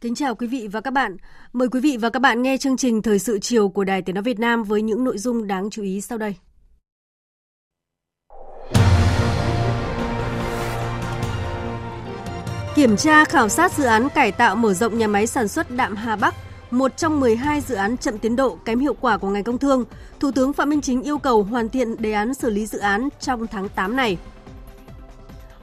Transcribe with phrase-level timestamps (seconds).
[0.00, 1.16] Kính chào quý vị và các bạn.
[1.52, 4.14] Mời quý vị và các bạn nghe chương trình Thời sự chiều của Đài Tiếng
[4.14, 6.34] Nói Việt Nam với những nội dung đáng chú ý sau đây.
[12.74, 15.96] Kiểm tra khảo sát dự án cải tạo mở rộng nhà máy sản xuất đạm
[15.96, 16.34] Hà Bắc,
[16.70, 19.84] một trong 12 dự án chậm tiến độ kém hiệu quả của ngành công thương,
[20.20, 23.08] Thủ tướng Phạm Minh Chính yêu cầu hoàn thiện đề án xử lý dự án
[23.20, 24.18] trong tháng 8 này.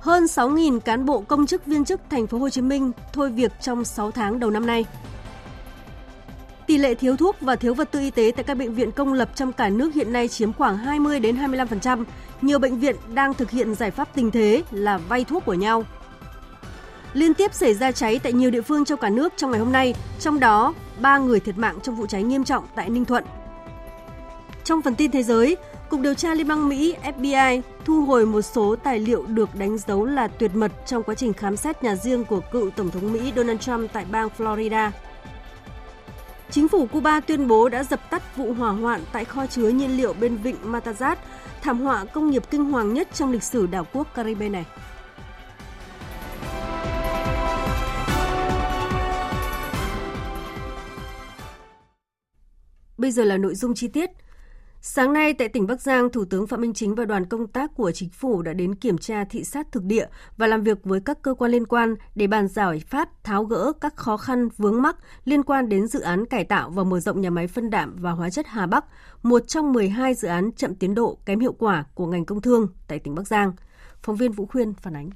[0.07, 3.51] Hơn 6.000 cán bộ công chức viên chức thành phố Hồ Chí Minh thôi việc
[3.61, 4.85] trong 6 tháng đầu năm nay.
[6.67, 9.13] Tỷ lệ thiếu thuốc và thiếu vật tư y tế tại các bệnh viện công
[9.13, 12.03] lập trong cả nước hiện nay chiếm khoảng 20 đến 25%.
[12.41, 15.83] Nhiều bệnh viện đang thực hiện giải pháp tình thế là vay thuốc của nhau.
[17.13, 19.71] Liên tiếp xảy ra cháy tại nhiều địa phương trong cả nước trong ngày hôm
[19.71, 23.23] nay, trong đó 3 người thiệt mạng trong vụ cháy nghiêm trọng tại Ninh Thuận.
[24.63, 25.57] Trong phần tin thế giới,
[25.89, 29.77] Cục điều tra Liên bang Mỹ FBI thu hồi một số tài liệu được đánh
[29.77, 33.13] dấu là tuyệt mật trong quá trình khám xét nhà riêng của cựu Tổng thống
[33.13, 34.91] Mỹ Donald Trump tại bang Florida.
[36.49, 39.97] Chính phủ Cuba tuyên bố đã dập tắt vụ hỏa hoạn tại kho chứa nhiên
[39.97, 41.15] liệu bên vịnh Matazat,
[41.61, 44.65] thảm họa công nghiệp kinh hoàng nhất trong lịch sử đảo quốc Caribe này.
[52.97, 54.09] Bây giờ là nội dung chi tiết–
[54.81, 57.71] Sáng nay tại tỉnh Bắc Giang, Thủ tướng Phạm Minh Chính và đoàn công tác
[57.75, 60.07] của chính phủ đã đến kiểm tra thị sát thực địa
[60.37, 63.71] và làm việc với các cơ quan liên quan để bàn giải pháp tháo gỡ
[63.81, 64.95] các khó khăn vướng mắc
[65.25, 68.11] liên quan đến dự án cải tạo và mở rộng nhà máy phân đạm và
[68.11, 68.85] hóa chất Hà Bắc,
[69.23, 72.67] một trong 12 dự án chậm tiến độ kém hiệu quả của ngành công thương
[72.87, 73.51] tại tỉnh Bắc Giang.
[74.03, 75.09] Phóng viên Vũ Khuyên phản ánh.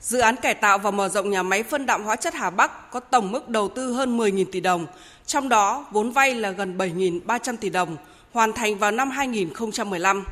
[0.00, 2.90] Dự án cải tạo và mở rộng nhà máy phân đạm hóa chất Hà Bắc
[2.90, 4.86] có tổng mức đầu tư hơn 10.000 tỷ đồng,
[5.26, 7.96] trong đó vốn vay là gần 7.300 tỷ đồng,
[8.32, 10.24] hoàn thành vào năm 2015.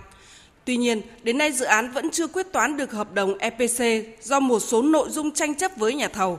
[0.65, 4.41] Tuy nhiên, đến nay dự án vẫn chưa quyết toán được hợp đồng EPC do
[4.41, 6.39] một số nội dung tranh chấp với nhà thầu.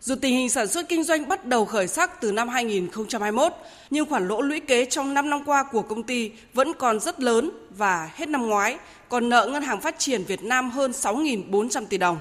[0.00, 3.52] Dù tình hình sản xuất kinh doanh bắt đầu khởi sắc từ năm 2021,
[3.90, 7.20] nhưng khoản lỗ lũy kế trong 5 năm qua của công ty vẫn còn rất
[7.20, 8.78] lớn và hết năm ngoái
[9.08, 12.18] còn nợ Ngân hàng Phát triển Việt Nam hơn 6.400 tỷ đồng.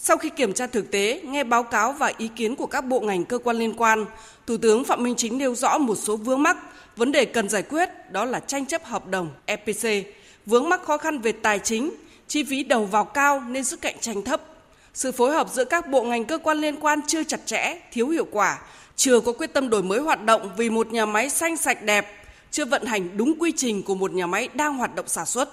[0.00, 3.00] Sau khi kiểm tra thực tế, nghe báo cáo và ý kiến của các bộ
[3.00, 4.04] ngành cơ quan liên quan,
[4.46, 6.56] Thủ tướng Phạm Minh Chính nêu rõ một số vướng mắc,
[6.96, 10.06] vấn đề cần giải quyết đó là tranh chấp hợp đồng EPC,
[10.46, 11.90] vướng mắc khó khăn về tài chính,
[12.28, 14.42] chi phí đầu vào cao nên sức cạnh tranh thấp.
[14.94, 18.08] Sự phối hợp giữa các bộ ngành cơ quan liên quan chưa chặt chẽ, thiếu
[18.08, 18.58] hiệu quả,
[18.96, 22.24] chưa có quyết tâm đổi mới hoạt động vì một nhà máy xanh sạch đẹp,
[22.50, 25.48] chưa vận hành đúng quy trình của một nhà máy đang hoạt động sản xuất.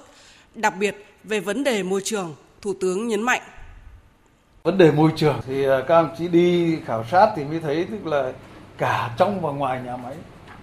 [0.56, 3.42] Đặc biệt về vấn đề môi trường, Thủ tướng nhấn mạnh
[4.66, 7.88] vấn đề môi trường thì à, các ông chí đi khảo sát thì mới thấy
[7.92, 8.32] tức là
[8.78, 10.14] cả trong và ngoài nhà máy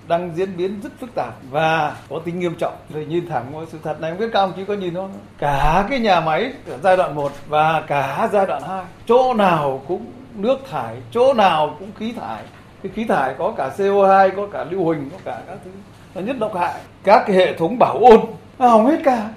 [0.08, 2.74] đang diễn biến rất phức tạp và có tính nghiêm trọng.
[2.94, 5.12] Rồi nhìn thẳng vào sự thật này, không biết các ông chí có nhìn không?
[5.38, 9.82] Cả cái nhà máy ở giai đoạn 1 và cả giai đoạn 2 chỗ nào
[9.88, 12.42] cũng nước thải, chỗ nào cũng khí thải.
[12.82, 15.70] Cái khí thải có cả CO2 có cả lưu huỳnh, có cả các thứ,
[16.14, 16.80] nó nhất độc hại.
[17.04, 18.20] Các cái hệ thống bảo ôn,
[18.58, 19.28] nó hỏng hết cả.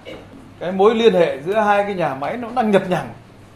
[0.60, 3.08] Cái mối liên hệ giữa hai cái nhà máy nó đang nhập nhằng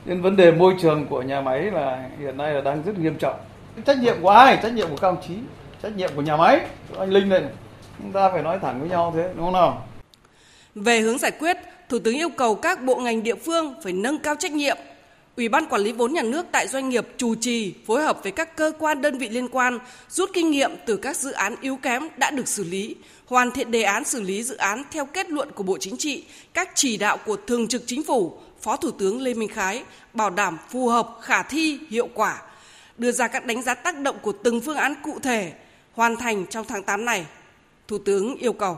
[0.06, 3.16] nên vấn đề môi trường của nhà máy là hiện nay là đang rất nghiêm
[3.16, 3.40] trọng.
[3.86, 4.60] Trách nhiệm của ai?
[4.64, 5.34] Trách nhiệm của các ông chí
[5.84, 6.60] trách nhiệm của nhà máy.
[6.98, 7.44] Anh linh này
[7.98, 9.88] chúng ta phải nói thẳng với nhau thế đúng không nào?
[10.76, 11.58] Về hướng giải quyết
[11.90, 14.78] thủ tướng yêu cầu các bộ ngành địa phương phải nâng cao trách nhiệm.
[15.38, 18.32] Ủy ban quản lý vốn nhà nước tại doanh nghiệp chủ trì phối hợp với
[18.32, 19.80] các cơ quan đơn vị liên quan
[20.10, 22.96] rút kinh nghiệm từ các dự án yếu kém đã được xử lý,
[23.26, 26.24] hoàn thiện đề án xử lý dự án theo kết luận của Bộ Chính trị,
[26.54, 29.84] các chỉ đạo của Thường trực Chính phủ, Phó Thủ tướng Lê Minh Khái
[30.14, 32.42] bảo đảm phù hợp, khả thi, hiệu quả,
[32.98, 35.54] đưa ra các đánh giá tác động của từng phương án cụ thể,
[35.96, 37.26] hoàn thành trong tháng 8 này.
[37.88, 38.78] Thủ tướng yêu cầu.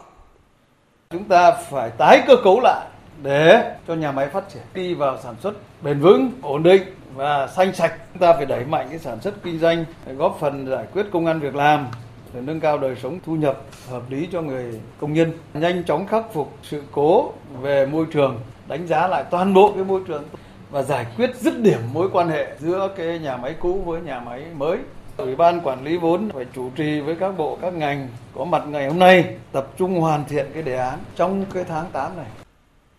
[1.09, 2.87] Chúng ta phải tái cơ cấu lại
[3.23, 6.81] để cho nhà máy phát triển đi vào sản xuất bền vững, ổn định
[7.15, 7.93] và xanh sạch.
[8.13, 9.85] Chúng ta phải đẩy mạnh cái sản xuất kinh doanh,
[10.17, 11.87] góp phần giải quyết công an việc làm
[12.33, 16.07] để nâng cao đời sống thu nhập hợp lý cho người công nhân, nhanh chóng
[16.07, 20.23] khắc phục sự cố về môi trường, đánh giá lại toàn bộ cái môi trường
[20.71, 24.19] và giải quyết dứt điểm mối quan hệ giữa cái nhà máy cũ với nhà
[24.19, 24.77] máy mới.
[25.17, 28.63] Ủy ban quản lý vốn phải chủ trì với các bộ các ngành có mặt
[28.67, 32.25] ngày hôm nay tập trung hoàn thiện cái đề án trong cái tháng 8 này.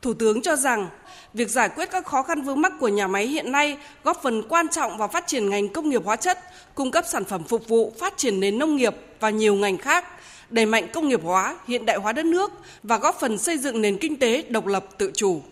[0.03, 0.89] Thủ tướng cho rằng
[1.35, 4.43] việc giải quyết các khó khăn vướng mắc của nhà máy hiện nay góp phần
[4.49, 6.39] quan trọng vào phát triển ngành công nghiệp hóa chất,
[6.75, 10.05] cung cấp sản phẩm phục vụ phát triển nền nông nghiệp và nhiều ngành khác,
[10.51, 13.81] đẩy mạnh công nghiệp hóa, hiện đại hóa đất nước và góp phần xây dựng
[13.81, 15.43] nền kinh tế độc lập tự chủ.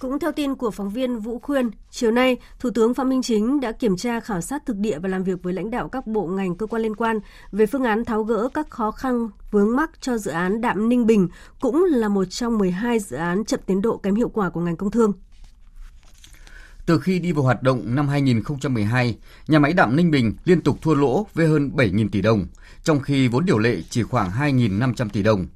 [0.00, 3.60] Cũng theo tin của phóng viên Vũ Khuyên, chiều nay, Thủ tướng Phạm Minh Chính
[3.60, 6.26] đã kiểm tra khảo sát thực địa và làm việc với lãnh đạo các bộ
[6.26, 7.18] ngành cơ quan liên quan
[7.52, 11.06] về phương án tháo gỡ các khó khăn vướng mắc cho dự án Đạm Ninh
[11.06, 11.28] Bình,
[11.60, 14.76] cũng là một trong 12 dự án chậm tiến độ kém hiệu quả của ngành
[14.76, 15.12] công thương.
[16.86, 19.16] Từ khi đi vào hoạt động năm 2012,
[19.48, 22.46] nhà máy đạm Ninh Bình liên tục thua lỗ với hơn 7.000 tỷ đồng,
[22.84, 25.46] trong khi vốn điều lệ chỉ khoảng 2.500 tỷ đồng.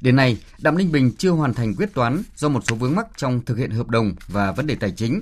[0.00, 3.06] Đến nay, Đạm Ninh Bình chưa hoàn thành quyết toán do một số vướng mắc
[3.16, 5.20] trong thực hiện hợp đồng và vấn đề tài chính.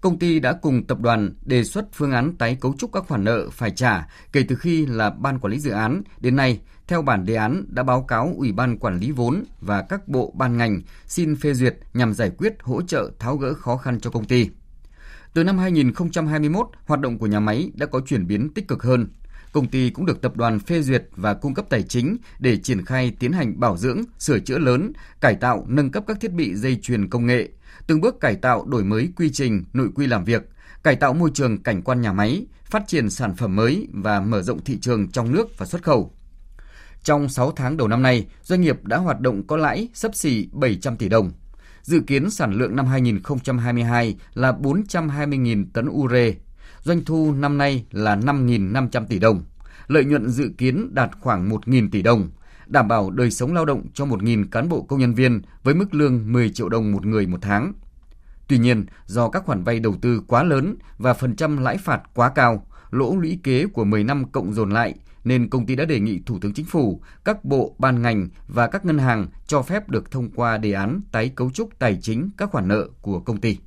[0.00, 3.24] Công ty đã cùng tập đoàn đề xuất phương án tái cấu trúc các khoản
[3.24, 6.02] nợ phải trả kể từ khi là ban quản lý dự án.
[6.20, 9.82] Đến nay, theo bản đề án đã báo cáo Ủy ban quản lý vốn và
[9.82, 13.76] các bộ ban ngành xin phê duyệt nhằm giải quyết hỗ trợ tháo gỡ khó
[13.76, 14.48] khăn cho công ty.
[15.34, 19.08] Từ năm 2021, hoạt động của nhà máy đã có chuyển biến tích cực hơn.
[19.52, 22.84] Công ty cũng được tập đoàn phê duyệt và cung cấp tài chính để triển
[22.84, 26.54] khai tiến hành bảo dưỡng, sửa chữa lớn, cải tạo, nâng cấp các thiết bị
[26.54, 27.48] dây chuyền công nghệ,
[27.86, 30.48] từng bước cải tạo đổi mới quy trình, nội quy làm việc,
[30.82, 34.42] cải tạo môi trường cảnh quan nhà máy, phát triển sản phẩm mới và mở
[34.42, 36.14] rộng thị trường trong nước và xuất khẩu.
[37.02, 40.48] Trong 6 tháng đầu năm nay, doanh nghiệp đã hoạt động có lãi sấp xỉ
[40.52, 41.32] 700 tỷ đồng.
[41.82, 46.34] Dự kiến sản lượng năm 2022 là 420.000 tấn ure,
[46.82, 49.42] doanh thu năm nay là 5.500 tỷ đồng,
[49.88, 52.28] lợi nhuận dự kiến đạt khoảng 1.000 tỷ đồng,
[52.66, 55.94] đảm bảo đời sống lao động cho 1.000 cán bộ công nhân viên với mức
[55.94, 57.72] lương 10 triệu đồng một người một tháng.
[58.48, 62.02] Tuy nhiên, do các khoản vay đầu tư quá lớn và phần trăm lãi phạt
[62.14, 64.94] quá cao, lỗ lũy kế của 10 năm cộng dồn lại
[65.24, 68.66] nên công ty đã đề nghị Thủ tướng Chính phủ, các bộ, ban ngành và
[68.66, 72.30] các ngân hàng cho phép được thông qua đề án tái cấu trúc tài chính
[72.36, 73.58] các khoản nợ của công ty.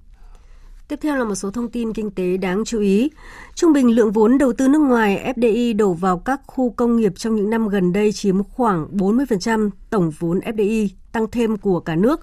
[0.94, 3.12] Tiếp theo là một số thông tin kinh tế đáng chú ý.
[3.56, 7.14] Trung bình lượng vốn đầu tư nước ngoài FDI đổ vào các khu công nghiệp
[7.16, 11.96] trong những năm gần đây chiếm khoảng 40% tổng vốn FDI tăng thêm của cả
[11.96, 12.20] nước.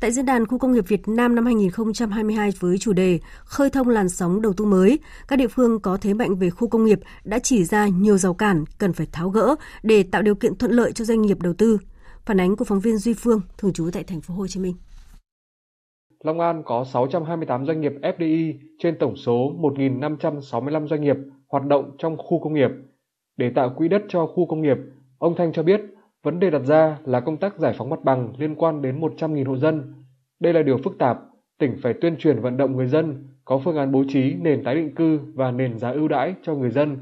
[0.00, 3.88] Tại diễn đàn khu công nghiệp Việt Nam năm 2022 với chủ đề Khơi thông
[3.88, 4.98] làn sóng đầu tư mới,
[5.28, 8.34] các địa phương có thế mạnh về khu công nghiệp đã chỉ ra nhiều rào
[8.34, 11.52] cản cần phải tháo gỡ để tạo điều kiện thuận lợi cho doanh nghiệp đầu
[11.52, 11.78] tư.
[12.26, 14.74] Phản ánh của phóng viên Duy Phương, thường trú tại thành phố Hồ Chí Minh.
[16.24, 21.16] Long An có 628 doanh nghiệp FDI trên tổng số 1.565 doanh nghiệp
[21.48, 22.70] hoạt động trong khu công nghiệp.
[23.36, 24.76] Để tạo quỹ đất cho khu công nghiệp,
[25.18, 25.80] ông Thanh cho biết
[26.22, 29.46] vấn đề đặt ra là công tác giải phóng mặt bằng liên quan đến 100.000
[29.48, 29.94] hộ dân.
[30.40, 31.18] Đây là điều phức tạp,
[31.58, 34.74] tỉnh phải tuyên truyền vận động người dân có phương án bố trí nền tái
[34.74, 36.98] định cư và nền giá ưu đãi cho người dân.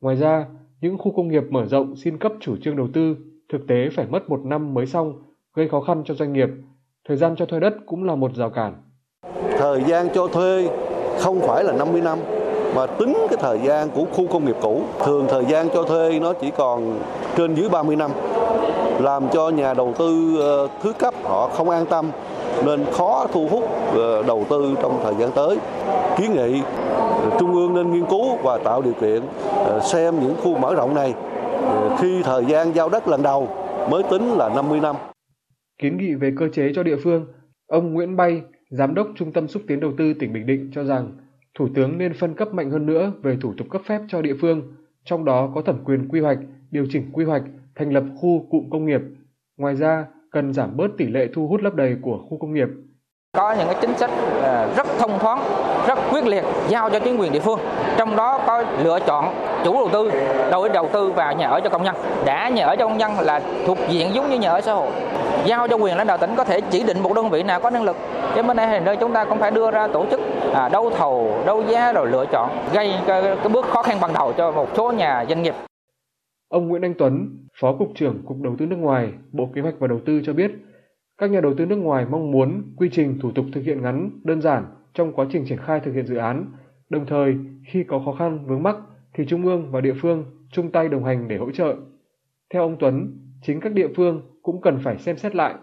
[0.00, 0.46] Ngoài ra,
[0.80, 3.16] những khu công nghiệp mở rộng xin cấp chủ trương đầu tư
[3.52, 5.22] thực tế phải mất một năm mới xong,
[5.54, 6.48] gây khó khăn cho doanh nghiệp
[7.08, 8.74] Thời gian cho thuê đất cũng là một rào cản.
[9.58, 10.68] Thời gian cho thuê
[11.18, 12.18] không phải là 50 năm,
[12.74, 14.82] mà tính cái thời gian của khu công nghiệp cũ.
[15.04, 16.98] Thường thời gian cho thuê nó chỉ còn
[17.36, 18.10] trên dưới 30 năm.
[19.00, 22.10] Làm cho nhà đầu tư ờ, thứ cấp họ không an tâm,
[22.64, 23.64] nên khó thu hút
[23.94, 25.58] ờ, đầu tư trong thời gian tới.
[26.16, 26.62] Kiến nghị
[27.22, 29.22] ờ, Trung ương nên nghiên cứu và tạo điều kiện
[29.82, 31.14] xem những khu mở rộng này
[31.98, 33.48] khi thời gian giao đất lần đầu
[33.90, 34.96] mới tính là 50 năm.
[35.78, 37.26] Kiến nghị về cơ chế cho địa phương,
[37.66, 40.84] ông Nguyễn Bay, Giám đốc Trung tâm Xúc tiến Đầu tư tỉnh Bình Định cho
[40.84, 41.12] rằng
[41.54, 44.34] Thủ tướng nên phân cấp mạnh hơn nữa về thủ tục cấp phép cho địa
[44.40, 46.38] phương, trong đó có thẩm quyền quy hoạch,
[46.70, 47.42] điều chỉnh quy hoạch,
[47.74, 49.00] thành lập khu cụm công nghiệp.
[49.56, 52.68] Ngoài ra, cần giảm bớt tỷ lệ thu hút lấp đầy của khu công nghiệp.
[53.36, 54.10] Có những cái chính sách
[54.42, 55.38] à, rất thông thoáng,
[55.86, 57.58] rất quyết liệt giao cho chính quyền địa phương.
[57.96, 60.10] Trong đó có lựa chọn chủ đầu tư
[60.50, 61.94] đối đầu tư vào nhà ở cho công nhân.
[62.24, 64.88] Đã nhà ở cho công nhân là thuộc diện giống như nhà ở xã hội
[65.44, 67.70] giao cho quyền lãnh đạo tỉnh có thể chỉ định một đơn vị nào có
[67.70, 67.96] năng lực
[68.36, 70.20] cho bên đây thì nơi chúng ta cũng phải đưa ra tổ chức
[70.54, 74.12] à, đấu thầu đấu giá rồi lựa chọn gây cái, cái bước khó khăn ban
[74.12, 75.54] đầu cho một số nhà doanh nghiệp
[76.48, 77.28] Ông Nguyễn Anh Tuấn,
[77.60, 80.32] Phó Cục trưởng Cục Đầu tư nước ngoài, Bộ Kế hoạch và Đầu tư cho
[80.32, 80.50] biết,
[81.18, 84.10] các nhà đầu tư nước ngoài mong muốn quy trình thủ tục thực hiện ngắn,
[84.24, 86.46] đơn giản trong quá trình triển khai thực hiện dự án.
[86.90, 88.76] Đồng thời, khi có khó khăn vướng mắc
[89.14, 91.76] thì Trung ương và địa phương chung tay đồng hành để hỗ trợ.
[92.54, 95.54] Theo ông Tuấn, chính các địa phương cũng cần phải xem xét lại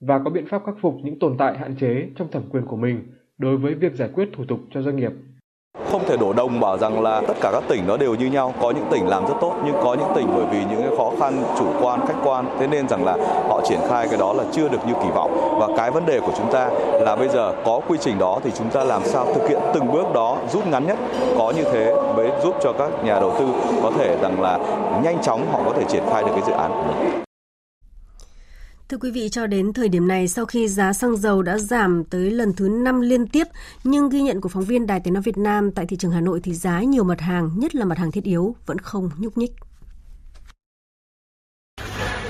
[0.00, 2.76] và có biện pháp khắc phục những tồn tại hạn chế trong thẩm quyền của
[2.76, 3.02] mình
[3.38, 5.12] đối với việc giải quyết thủ tục cho doanh nghiệp.
[5.92, 8.54] Không thể đổ đồng bảo rằng là tất cả các tỉnh nó đều như nhau,
[8.60, 11.10] có những tỉnh làm rất tốt nhưng có những tỉnh bởi vì những cái khó
[11.20, 12.46] khăn chủ quan khách quan.
[12.58, 13.16] Thế nên rằng là
[13.48, 15.56] họ triển khai cái đó là chưa được như kỳ vọng.
[15.60, 18.50] Và cái vấn đề của chúng ta là bây giờ có quy trình đó thì
[18.58, 20.98] chúng ta làm sao thực hiện từng bước đó rút ngắn nhất.
[21.38, 23.46] Có như thế mới giúp cho các nhà đầu tư
[23.82, 24.58] có thể rằng là
[25.04, 27.22] nhanh chóng họ có thể triển khai được cái dự án của mình.
[28.92, 32.04] Thưa quý vị, cho đến thời điểm này, sau khi giá xăng dầu đã giảm
[32.04, 33.46] tới lần thứ 5 liên tiếp,
[33.84, 36.20] nhưng ghi nhận của phóng viên Đài Tiếng Nói Việt Nam tại thị trường Hà
[36.20, 39.38] Nội thì giá nhiều mặt hàng, nhất là mặt hàng thiết yếu, vẫn không nhúc
[39.38, 39.52] nhích.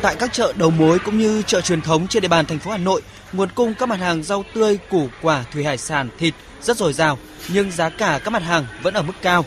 [0.02, 2.70] Tại các chợ đầu mối cũng như chợ truyền thống trên địa bàn thành phố
[2.70, 3.02] Hà Nội,
[3.32, 6.92] nguồn cung các mặt hàng rau tươi, củ quả, thủy hải sản, thịt rất dồi
[6.92, 7.18] dào,
[7.52, 9.44] nhưng giá cả các mặt hàng vẫn ở mức cao.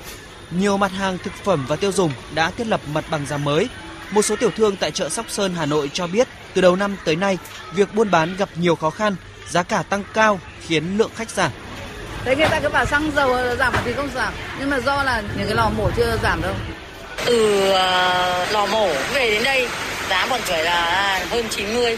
[0.52, 3.70] Nhiều mặt hàng thực phẩm và tiêu dùng đã thiết lập mặt bằng giá mới.
[4.12, 6.96] Một số tiểu thương tại chợ Sóc Sơn Hà Nội cho biết từ đầu năm
[7.06, 7.38] tới nay,
[7.74, 9.16] việc buôn bán gặp nhiều khó khăn,
[9.50, 11.52] giá cả tăng cao khiến lượng khách giảm.
[12.26, 15.22] Đấy người ta cứ bảo xăng dầu giảm thì không giảm, nhưng mà do là
[15.38, 16.54] những cái lò mổ chưa giảm đâu.
[17.26, 19.68] Từ uh, lò mổ về đến đây
[20.10, 21.98] giá còn phải là hơn 90.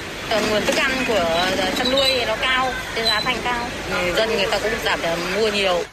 [0.50, 1.48] Nguồn thức ăn của
[1.78, 3.68] chăn nuôi nó cao, nên giá thành cao.
[3.92, 5.84] Người dân người ta cũng giảm để mua nhiều.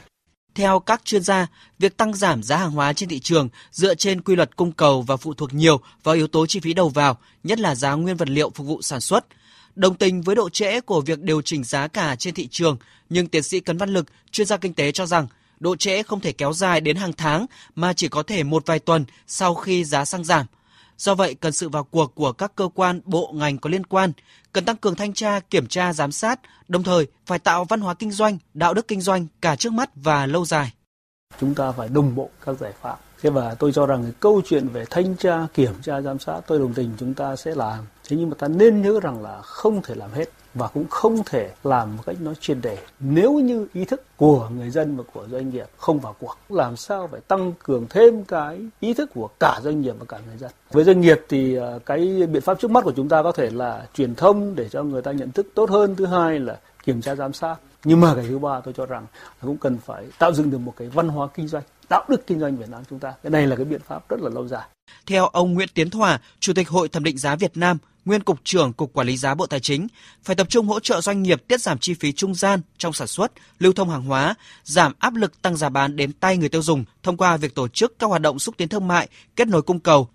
[0.55, 1.47] Theo các chuyên gia,
[1.79, 5.03] việc tăng giảm giá hàng hóa trên thị trường dựa trên quy luật cung cầu
[5.03, 8.17] và phụ thuộc nhiều vào yếu tố chi phí đầu vào, nhất là giá nguyên
[8.17, 9.27] vật liệu phục vụ sản xuất.
[9.75, 12.77] Đồng tình với độ trễ của việc điều chỉnh giá cả trên thị trường,
[13.11, 15.27] nhưng tiến sĩ Cấn Văn Lực, chuyên gia kinh tế cho rằng
[15.61, 18.79] độ trễ không thể kéo dài đến hàng tháng mà chỉ có thể một vài
[18.79, 20.47] tuần sau khi giá xăng giảm.
[20.99, 24.13] Do vậy, cần sự vào cuộc của các cơ quan, bộ, ngành có liên quan,
[24.55, 27.95] cần tăng cường thanh tra, kiểm tra, giám sát, đồng thời phải tạo văn hóa
[27.95, 30.73] kinh doanh, đạo đức kinh doanh cả trước mắt và lâu dài.
[31.41, 32.97] Chúng ta phải đồng bộ các giải pháp.
[33.23, 36.41] Thế và tôi cho rằng cái câu chuyện về thanh tra, kiểm tra, giám sát
[36.47, 37.85] tôi đồng tình chúng ta sẽ làm.
[38.09, 41.23] Thế nhưng mà ta nên nhớ rằng là không thể làm hết và cũng không
[41.27, 45.05] thể làm một cách nó chuyên đề nếu như ý thức của người dân và
[45.13, 49.11] của doanh nghiệp không vào cuộc, làm sao phải tăng cường thêm cái ý thức
[49.15, 50.51] của cả doanh nghiệp và cả người dân?
[50.71, 53.51] Với doanh nghiệp thì à, cái biện pháp trước mắt của chúng ta có thể
[53.51, 55.97] là truyền thông để cho người ta nhận thức tốt hơn.
[55.97, 57.57] Thứ hai là kiểm tra giám sát.
[57.85, 59.07] Nhưng mà cái thứ ba tôi cho rằng
[59.41, 62.41] cũng cần phải tạo dựng được một cái văn hóa kinh doanh, đạo đức kinh
[62.41, 63.15] doanh Việt Nam chúng ta.
[63.23, 64.69] Cái này là cái biện pháp rất là lâu dài.
[65.07, 68.39] Theo ông Nguyễn Tiến Thỏa chủ tịch hội thẩm định giá Việt Nam nguyên cục
[68.45, 69.87] trưởng Cục Quản lý giá Bộ Tài chính,
[70.23, 73.09] phải tập trung hỗ trợ doanh nghiệp tiết giảm chi phí trung gian trong sản
[73.09, 76.63] xuất, lưu thông hàng hóa, giảm áp lực tăng giá bán đến tay người tiêu
[76.63, 79.63] dùng thông qua việc tổ chức các hoạt động xúc tiến thương mại, kết nối
[79.63, 80.09] cung cầu.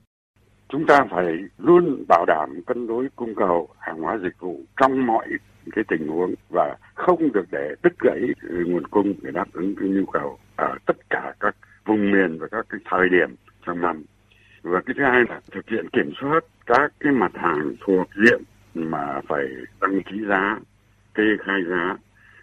[0.69, 1.25] Chúng ta phải
[1.57, 5.27] luôn bảo đảm cân đối cung cầu hàng hóa dịch vụ trong mọi
[5.75, 8.19] cái tình huống và không được để đứt gãy
[8.65, 11.55] nguồn cung để đáp ứng cái nhu cầu ở tất cả các
[11.85, 14.03] vùng miền và các cái thời điểm trong năm
[14.61, 18.41] và cái thứ hai là thực hiện kiểm soát các cái mặt hàng thuộc diện
[18.73, 19.45] mà phải
[19.81, 20.59] đăng ký giá
[21.13, 21.97] kê khai giá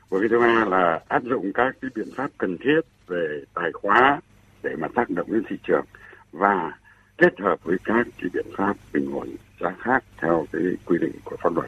[0.08, 3.72] và cái thứ ba là áp dụng các cái biện pháp cần thiết về tài
[3.72, 4.20] khóa
[4.62, 5.84] để mà tác động đến thị trường
[6.32, 6.72] và
[7.18, 9.28] kết hợp với các cái biện pháp bình ổn
[9.60, 11.66] giá khác theo cái quy định của pháp luật.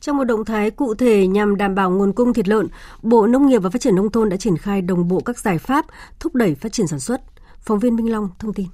[0.00, 2.66] Trong một động thái cụ thể nhằm đảm bảo nguồn cung thịt lợn,
[3.02, 5.58] Bộ Nông nghiệp và Phát triển Nông thôn đã triển khai đồng bộ các giải
[5.58, 5.84] pháp
[6.20, 7.20] thúc đẩy phát triển sản xuất.
[7.60, 8.66] Phóng viên Minh Long thông tin.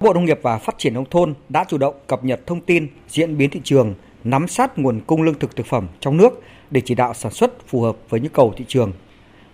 [0.00, 2.86] Bộ Nông nghiệp và Phát triển Nông thôn đã chủ động cập nhật thông tin,
[3.08, 6.80] diễn biến thị trường, nắm sát nguồn cung lương thực thực phẩm trong nước để
[6.84, 8.92] chỉ đạo sản xuất phù hợp với nhu cầu thị trường.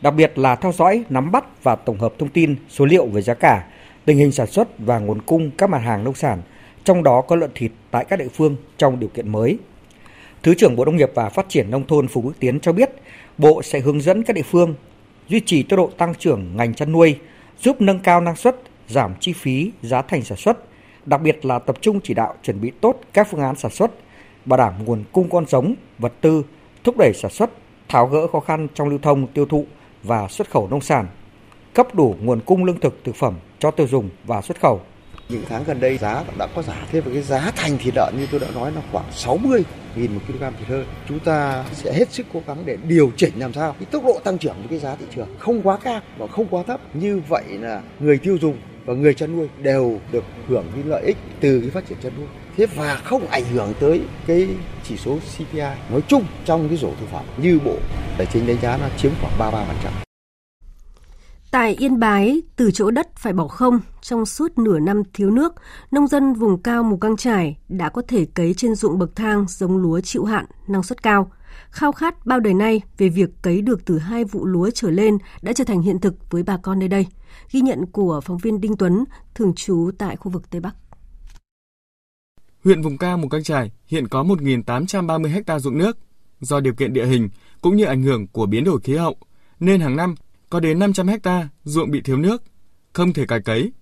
[0.01, 3.23] Đặc biệt là theo dõi, nắm bắt và tổng hợp thông tin, số liệu về
[3.23, 3.67] giá cả,
[4.05, 6.43] tình hình sản xuất và nguồn cung các mặt hàng nông sản,
[6.85, 9.59] trong đó có lợn thịt tại các địa phương trong điều kiện mới.
[10.43, 12.91] Thứ trưởng Bộ Nông nghiệp và Phát triển Nông thôn Phùng Quốc Tiến cho biết,
[13.39, 14.75] Bộ sẽ hướng dẫn các địa phương
[15.29, 17.19] duy trì tốc độ tăng trưởng ngành chăn nuôi,
[17.61, 18.57] giúp nâng cao năng suất,
[18.89, 20.59] giảm chi phí, giá thành sản xuất,
[21.07, 23.91] đặc biệt là tập trung chỉ đạo chuẩn bị tốt các phương án sản xuất,
[24.45, 26.43] bảo đảm nguồn cung con giống, vật tư,
[26.85, 27.51] thúc đẩy sản xuất,
[27.89, 29.67] tháo gỡ khó khăn trong lưu thông, tiêu thụ
[30.03, 31.07] và xuất khẩu nông sản,
[31.75, 34.81] cấp đủ nguồn cung lương thực thực phẩm cho tiêu dùng và xuất khẩu.
[35.29, 38.15] Những tháng gần đây giá đã có giảm thêm và cái giá thành thịt lợn
[38.19, 39.65] như tôi đã nói là khoảng 60
[39.97, 40.85] nghìn một kg thịt hơi.
[41.09, 44.21] Chúng ta sẽ hết sức cố gắng để điều chỉnh làm sao cái tốc độ
[44.25, 46.81] tăng trưởng của cái giá thị trường không quá cao và không quá thấp.
[46.95, 51.03] Như vậy là người tiêu dùng và người chăn nuôi đều được hưởng cái lợi
[51.03, 52.27] ích từ cái phát triển chăn nuôi
[52.57, 54.49] thế và không ảnh hưởng tới cái
[54.85, 57.77] chỉ số CPI nói chung trong cái rổ thực phẩm như bộ
[58.19, 60.07] tài chính đánh giá nó chiếm khoảng 33%.
[61.51, 65.55] Tại Yên Bái, từ chỗ đất phải bỏ không trong suốt nửa năm thiếu nước,
[65.91, 69.47] nông dân vùng cao Mù Căng Trải đã có thể cấy trên ruộng bậc thang
[69.49, 71.31] giống lúa chịu hạn, năng suất cao.
[71.71, 75.19] Khao khát bao đời nay về việc cấy được từ hai vụ lúa trở lên
[75.43, 77.07] đã trở thành hiện thực với bà con nơi đây.
[77.53, 80.75] Ghi nhận của phóng viên Đinh Tuấn, thường trú tại khu vực Tây Bắc.
[82.65, 85.99] Huyện vùng cao Mù Căng Trải hiện có 1.830 ha ruộng nước.
[86.41, 87.29] Do điều kiện địa hình
[87.61, 89.17] cũng như ảnh hưởng của biến đổi khí hậu,
[89.61, 90.15] nên hàng năm
[90.51, 92.43] có đến 500 hecta ruộng bị thiếu nước,
[92.93, 93.73] không thể cày cấy.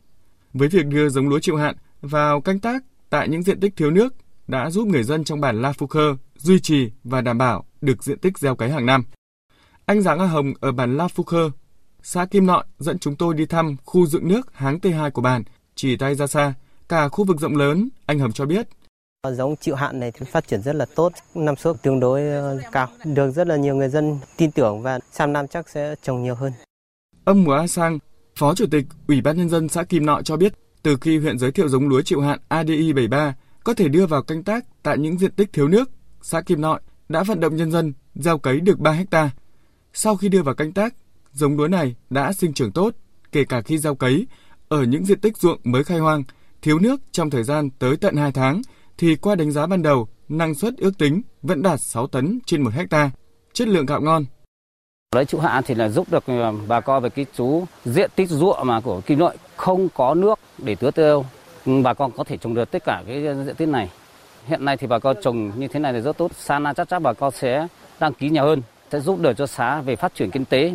[0.53, 3.91] Với việc đưa giống lúa chịu hạn vào canh tác tại những diện tích thiếu
[3.91, 4.15] nước
[4.47, 8.05] đã giúp người dân trong bản La Phu Khơ duy trì và đảm bảo được
[8.05, 9.05] diện tích gieo cấy hàng năm.
[9.87, 11.51] Anh Giáng A Hồng ở bản La Phu Khơ,
[12.05, 15.43] xã Kim Nội dẫn chúng tôi đi thăm khu dựng nước háng T2 của bản,
[15.75, 16.55] chỉ tay ra xa,
[16.89, 18.69] cả khu vực rộng lớn, anh Hồng cho biết.
[19.33, 22.59] Giống chịu hạn này thì phát triển rất là tốt, năng suất tương đối ờ,
[22.73, 26.23] cao, được rất là nhiều người dân tin tưởng và sang năm chắc sẽ trồng
[26.23, 26.53] nhiều hơn.
[27.25, 27.99] Ông Mùa A Sang,
[28.37, 31.39] Phó Chủ tịch Ủy ban Nhân dân xã Kim Nội cho biết, từ khi huyện
[31.39, 33.35] giới thiệu giống lúa chịu hạn ADI 73
[33.65, 35.91] có thể đưa vào canh tác tại những diện tích thiếu nước,
[36.23, 39.31] xã Kim Nội đã vận động nhân dân gieo cấy được 3 hecta.
[39.93, 40.95] Sau khi đưa vào canh tác,
[41.35, 42.95] giống lúa này đã sinh trưởng tốt,
[43.33, 44.27] kể cả khi gieo cấy
[44.69, 46.23] ở những diện tích ruộng mới khai hoang,
[46.63, 48.63] thiếu nước trong thời gian tới tận 2 tháng
[48.99, 52.63] thì qua đánh giá ban đầu, năng suất ước tính vẫn đạt 6 tấn trên
[52.63, 53.11] 1 hecta,
[53.53, 54.25] chất lượng gạo ngon.
[55.15, 58.31] Lấy trụ hạ thì là giúp được ờ, bà con về cái chú diện tích
[58.31, 61.25] ruộng mà của Kim Nội không có nước để tưới tiêu.
[61.67, 63.91] Ừ, bà con có thể trồng được tất cả cái diện tích này.
[64.47, 66.31] Hiện nay thì bà con trồng như thế này là rất tốt.
[66.39, 67.67] Sana chắc chắn bà con sẽ
[68.01, 68.63] đăng ký nhiều hơn,
[68.93, 70.75] sẽ giúp được cho xã về phát triển kinh tế.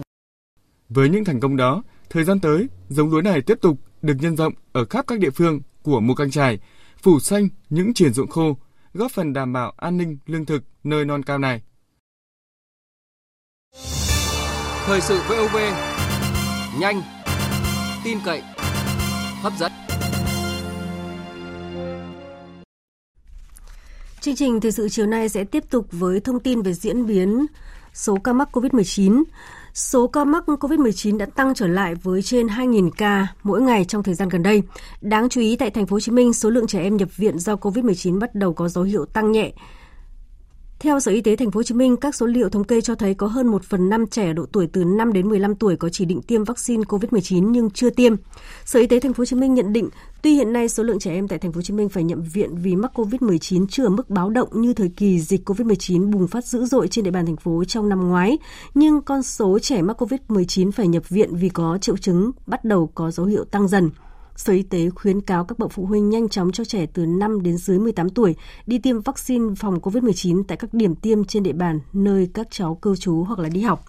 [0.89, 4.35] Với những thành công đó, thời gian tới, giống lúa này tiếp tục được nhân
[4.35, 6.59] rộng ở khắp các địa phương của mù căng trải,
[7.01, 8.57] phủ xanh những triển ruộng khô,
[8.93, 11.61] góp phần đảm bảo an ninh lương thực nơi non cao này.
[14.85, 15.57] Thời sự VOV,
[16.79, 17.01] nhanh,
[18.03, 18.41] tin cậy,
[19.41, 19.71] hấp dẫn.
[24.21, 27.45] Chương trình thời sự chiều nay sẽ tiếp tục với thông tin về diễn biến
[27.93, 29.23] số ca mắc COVID-19.
[29.79, 34.03] Số ca mắc COVID-19 đã tăng trở lại với trên 2.000 ca mỗi ngày trong
[34.03, 34.63] thời gian gần đây.
[35.01, 37.39] Đáng chú ý tại thành phố Hồ Chí Minh, số lượng trẻ em nhập viện
[37.39, 39.51] do COVID-19 bắt đầu có dấu hiệu tăng nhẹ.
[40.79, 42.95] Theo Sở Y tế Thành phố Hồ Chí Minh, các số liệu thống kê cho
[42.95, 45.89] thấy có hơn 1 phần 5 trẻ độ tuổi từ 5 đến 15 tuổi có
[45.89, 48.15] chỉ định tiêm vaccine COVID-19 nhưng chưa tiêm.
[48.65, 49.89] Sở Y tế Thành phố Hồ Chí Minh nhận định,
[50.21, 52.19] tuy hiện nay số lượng trẻ em tại Thành phố Hồ Chí Minh phải nhập
[52.33, 56.27] viện vì mắc COVID-19 chưa ở mức báo động như thời kỳ dịch COVID-19 bùng
[56.27, 58.37] phát dữ dội trên địa bàn thành phố trong năm ngoái,
[58.73, 62.91] nhưng con số trẻ mắc COVID-19 phải nhập viện vì có triệu chứng bắt đầu
[62.95, 63.89] có dấu hiệu tăng dần.
[64.39, 67.43] Sở Y tế khuyến cáo các bậc phụ huynh nhanh chóng cho trẻ từ 5
[67.43, 71.53] đến dưới 18 tuổi đi tiêm vaccine phòng COVID-19 tại các điểm tiêm trên địa
[71.53, 73.85] bàn nơi các cháu cư trú hoặc là đi học.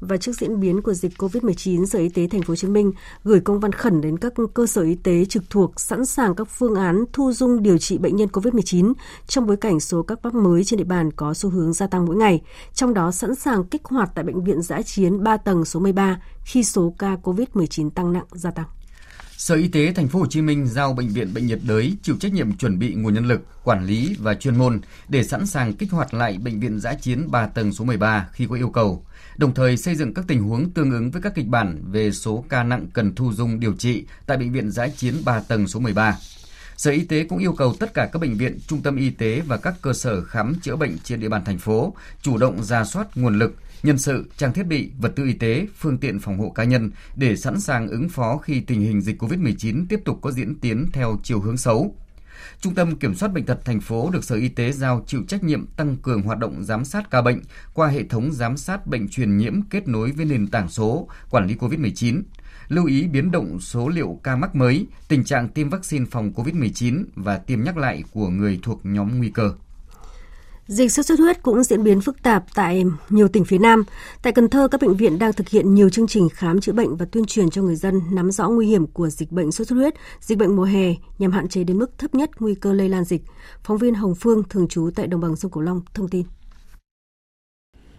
[0.00, 2.92] Và trước diễn biến của dịch COVID-19, Sở Y tế Thành phố Hồ Chí Minh
[3.24, 6.48] gửi công văn khẩn đến các cơ sở y tế trực thuộc sẵn sàng các
[6.50, 8.92] phương án thu dung điều trị bệnh nhân COVID-19
[9.26, 12.06] trong bối cảnh số các mắc mới trên địa bàn có xu hướng gia tăng
[12.06, 12.42] mỗi ngày.
[12.74, 16.20] Trong đó sẵn sàng kích hoạt tại bệnh viện giã chiến 3 tầng số 13
[16.44, 18.66] khi số ca COVID-19 tăng nặng gia tăng.
[19.38, 22.16] Sở Y tế Thành phố Hồ Chí Minh giao bệnh viện Bệnh nhiệt đới chịu
[22.20, 25.74] trách nhiệm chuẩn bị nguồn nhân lực, quản lý và chuyên môn để sẵn sàng
[25.74, 29.04] kích hoạt lại bệnh viện giã chiến 3 tầng số 13 khi có yêu cầu,
[29.36, 32.44] đồng thời xây dựng các tình huống tương ứng với các kịch bản về số
[32.48, 35.80] ca nặng cần thu dung điều trị tại bệnh viện giã chiến 3 tầng số
[35.80, 36.16] 13.
[36.76, 39.40] Sở Y tế cũng yêu cầu tất cả các bệnh viện, trung tâm y tế
[39.40, 42.84] và các cơ sở khám chữa bệnh trên địa bàn thành phố chủ động ra
[42.84, 46.38] soát nguồn lực, nhân sự, trang thiết bị, vật tư y tế, phương tiện phòng
[46.38, 50.18] hộ cá nhân để sẵn sàng ứng phó khi tình hình dịch COVID-19 tiếp tục
[50.22, 51.94] có diễn tiến theo chiều hướng xấu.
[52.60, 55.44] Trung tâm Kiểm soát Bệnh tật thành phố được Sở Y tế giao chịu trách
[55.44, 57.42] nhiệm tăng cường hoạt động giám sát ca bệnh
[57.74, 61.46] qua hệ thống giám sát bệnh truyền nhiễm kết nối với nền tảng số quản
[61.46, 62.22] lý COVID-19,
[62.68, 67.04] lưu ý biến động số liệu ca mắc mới, tình trạng tiêm vaccine phòng COVID-19
[67.14, 69.52] và tiêm nhắc lại của người thuộc nhóm nguy cơ.
[70.66, 73.84] Dịch sốt xuất huyết cũng diễn biến phức tạp tại nhiều tỉnh phía Nam.
[74.22, 76.96] Tại Cần Thơ, các bệnh viện đang thực hiện nhiều chương trình khám chữa bệnh
[76.96, 79.76] và tuyên truyền cho người dân nắm rõ nguy hiểm của dịch bệnh sốt xuất
[79.76, 82.88] huyết, dịch bệnh mùa hè nhằm hạn chế đến mức thấp nhất nguy cơ lây
[82.88, 83.22] lan dịch.
[83.64, 86.26] Phóng viên Hồng Phương thường trú tại đồng bằng sông Cửu Long thông tin.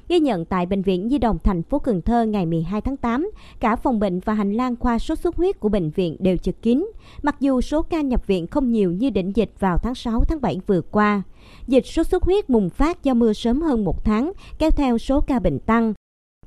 [0.09, 3.31] Ghi nhận tại Bệnh viện Di đồng thành phố Cần Thơ ngày 12 tháng 8,
[3.59, 6.55] cả phòng bệnh và hành lang khoa sốt xuất huyết của bệnh viện đều chật
[6.61, 6.87] kín,
[7.21, 10.41] mặc dù số ca nhập viện không nhiều như đỉnh dịch vào tháng 6 tháng
[10.41, 11.23] 7 vừa qua.
[11.67, 15.21] Dịch sốt xuất huyết bùng phát do mưa sớm hơn một tháng, kéo theo số
[15.21, 15.93] ca bệnh tăng.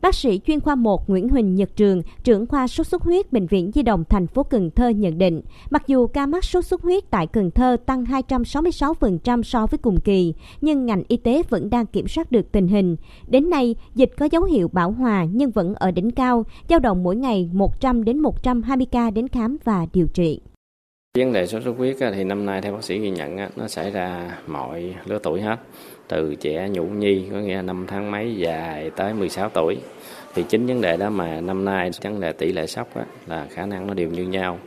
[0.03, 3.47] Bác sĩ chuyên khoa 1 Nguyễn Huỳnh Nhật Trường, trưởng khoa sốt xuất huyết Bệnh
[3.47, 6.83] viện Di động thành phố Cần Thơ nhận định, mặc dù ca mắc sốt xuất
[6.83, 11.71] huyết tại Cần Thơ tăng 266% so với cùng kỳ, nhưng ngành y tế vẫn
[11.71, 12.97] đang kiểm soát được tình hình.
[13.29, 17.03] Đến nay, dịch có dấu hiệu bão hòa nhưng vẫn ở đỉnh cao, dao động
[17.03, 20.41] mỗi ngày 100 đến 120 ca đến khám và điều trị.
[21.19, 23.91] Vấn đề sốt xuất huyết thì năm nay theo bác sĩ ghi nhận nó xảy
[23.91, 25.57] ra mọi lứa tuổi hết,
[26.11, 29.77] từ trẻ nhũ nhi có nghĩa là năm tháng mấy dài tới 16 tuổi.
[30.35, 32.89] Thì chính vấn đề đó mà năm nay vấn đề tỷ lệ sốc
[33.27, 34.59] là khả năng nó đều như nhau.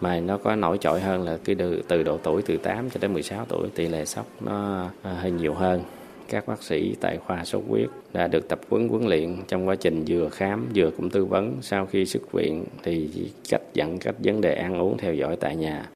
[0.00, 3.00] Mà nó có nổi trội hơn là cái từ, từ độ tuổi từ 8 cho
[3.00, 5.82] đến 16 tuổi tỷ lệ sốc nó à, hơi nhiều hơn.
[6.28, 9.74] Các bác sĩ tại khoa sốt huyết đã được tập huấn huấn luyện trong quá
[9.74, 11.56] trình vừa khám vừa cũng tư vấn.
[11.60, 13.08] Sau khi xuất viện thì
[13.48, 15.86] cách dẫn cách vấn đề ăn uống theo dõi tại nhà.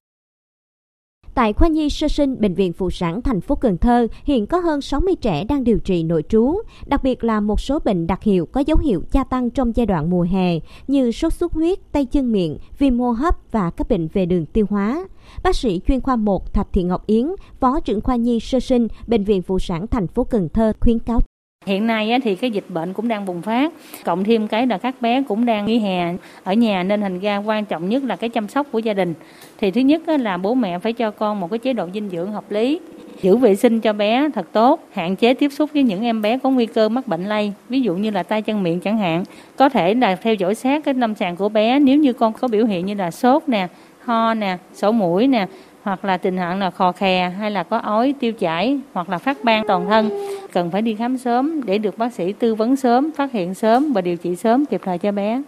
[1.37, 4.59] Tại khoa nhi sơ sinh Bệnh viện Phụ sản thành phố Cần Thơ hiện có
[4.59, 6.55] hơn 60 trẻ đang điều trị nội trú,
[6.87, 9.87] đặc biệt là một số bệnh đặc hiệu có dấu hiệu gia tăng trong giai
[9.87, 13.89] đoạn mùa hè như sốt xuất huyết, tay chân miệng, viêm hô hấp và các
[13.89, 15.09] bệnh về đường tiêu hóa.
[15.43, 17.27] Bác sĩ chuyên khoa 1 Thạch Thị Ngọc Yến,
[17.61, 20.99] Phó trưởng khoa nhi sơ sinh Bệnh viện Phụ sản thành phố Cần Thơ khuyến
[20.99, 21.21] cáo
[21.67, 23.73] Hiện nay thì cái dịch bệnh cũng đang bùng phát,
[24.05, 27.37] cộng thêm cái là các bé cũng đang nghỉ hè ở nhà nên thành ra
[27.37, 29.15] quan trọng nhất là cái chăm sóc của gia đình.
[29.59, 32.33] Thì thứ nhất là bố mẹ phải cho con một cái chế độ dinh dưỡng
[32.33, 32.81] hợp lý,
[33.23, 36.39] giữ vệ sinh cho bé thật tốt, hạn chế tiếp xúc với những em bé
[36.39, 39.25] có nguy cơ mắc bệnh lây, ví dụ như là tay chân miệng chẳng hạn.
[39.57, 42.49] Có thể là theo dõi sát cái lâm sàng của bé nếu như con có
[42.49, 43.69] biểu hiện như là sốt nè,
[44.05, 45.47] ho nè, sổ mũi nè,
[45.87, 49.19] hoặc là tình trạng là khò khè hay là có ói tiêu chảy hoặc là
[49.19, 50.11] phát ban toàn thân
[50.53, 53.93] cần phải đi khám sớm để được bác sĩ tư vấn sớm, phát hiện sớm
[53.93, 55.43] và điều trị sớm kịp thời cho bé.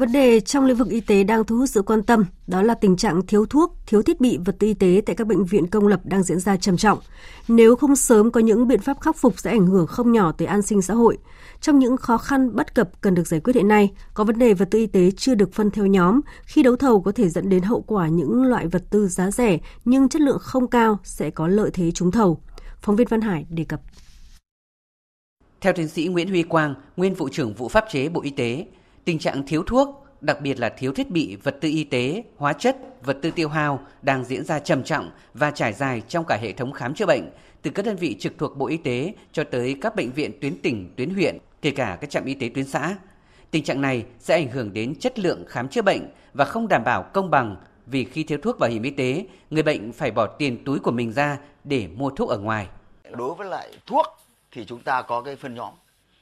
[0.00, 2.74] Vấn đề trong lĩnh vực y tế đang thu hút sự quan tâm, đó là
[2.74, 5.66] tình trạng thiếu thuốc, thiếu thiết bị vật tư y tế tại các bệnh viện
[5.66, 6.98] công lập đang diễn ra trầm trọng.
[7.48, 10.46] Nếu không sớm có những biện pháp khắc phục sẽ ảnh hưởng không nhỏ tới
[10.46, 11.18] an sinh xã hội.
[11.60, 14.54] Trong những khó khăn bất cập cần được giải quyết hiện nay, có vấn đề
[14.54, 17.48] vật tư y tế chưa được phân theo nhóm, khi đấu thầu có thể dẫn
[17.48, 21.30] đến hậu quả những loại vật tư giá rẻ nhưng chất lượng không cao sẽ
[21.30, 22.40] có lợi thế trúng thầu.
[22.82, 23.80] Phóng viên Văn Hải đề cập.
[25.60, 28.66] Theo tiến sĩ Nguyễn Huy Quang, nguyên vụ trưởng vụ pháp chế Bộ Y tế,
[29.04, 32.52] tình trạng thiếu thuốc, đặc biệt là thiếu thiết bị, vật tư y tế, hóa
[32.52, 36.36] chất, vật tư tiêu hao đang diễn ra trầm trọng và trải dài trong cả
[36.36, 37.30] hệ thống khám chữa bệnh,
[37.62, 40.58] từ các đơn vị trực thuộc Bộ Y tế cho tới các bệnh viện tuyến
[40.58, 42.96] tỉnh, tuyến huyện, kể cả các trạm y tế tuyến xã.
[43.50, 46.02] Tình trạng này sẽ ảnh hưởng đến chất lượng khám chữa bệnh
[46.34, 49.62] và không đảm bảo công bằng vì khi thiếu thuốc bảo hiểm y tế, người
[49.62, 52.66] bệnh phải bỏ tiền túi của mình ra để mua thuốc ở ngoài.
[53.10, 54.06] Đối với lại thuốc
[54.52, 55.74] thì chúng ta có cái phân nhóm.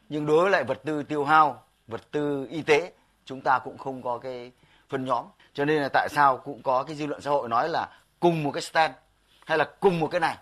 [0.09, 2.93] Nhưng đối với lại vật tư tiêu hao, vật tư y tế,
[3.25, 4.53] chúng ta cũng không có cái
[4.89, 5.25] phân nhóm.
[5.55, 7.89] Cho nên là tại sao cũng có cái dư luận xã hội nói là
[8.21, 8.95] cùng một cái stand
[9.47, 10.37] hay là cùng một cái này,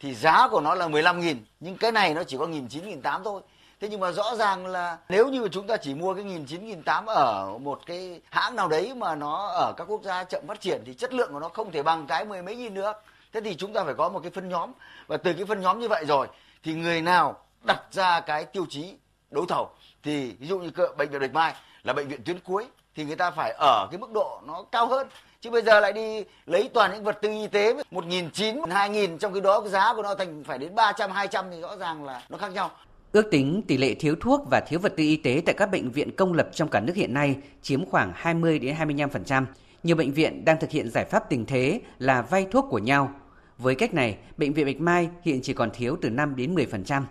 [0.00, 2.88] thì giá của nó là 15 nghìn, nhưng cái này nó chỉ có nghìn chín,
[2.88, 3.42] nghìn tám thôi.
[3.80, 6.66] Thế nhưng mà rõ ràng là nếu như chúng ta chỉ mua cái nghìn chín,
[6.66, 10.46] nghìn tám ở một cái hãng nào đấy mà nó ở các quốc gia chậm
[10.48, 12.92] phát triển thì chất lượng của nó không thể bằng cái mười mấy nghìn nữa.
[13.32, 14.72] Thế thì chúng ta phải có một cái phân nhóm.
[15.06, 16.28] Và từ cái phân nhóm như vậy rồi
[16.62, 18.94] thì người nào đặt ra cái tiêu chí
[19.30, 19.70] đấu thầu
[20.02, 23.16] thì ví dụ như bệnh viện bạch mai là bệnh viện tuyến cuối thì người
[23.16, 25.06] ta phải ở cái mức độ nó cao hơn
[25.40, 28.60] chứ bây giờ lại đi lấy toàn những vật tư y tế một nghìn chín
[28.70, 31.44] hai nghìn trong khi đó giá của nó thành phải đến ba trăm hai trăm
[31.50, 32.70] thì rõ ràng là nó khác nhau
[33.12, 35.90] Ước tính tỷ lệ thiếu thuốc và thiếu vật tư y tế tại các bệnh
[35.90, 39.44] viện công lập trong cả nước hiện nay chiếm khoảng 20 đến 25%.
[39.82, 43.14] Nhiều bệnh viện đang thực hiện giải pháp tình thế là vay thuốc của nhau.
[43.58, 47.02] Với cách này, bệnh viện Bạch Mai hiện chỉ còn thiếu từ 5 đến 10%.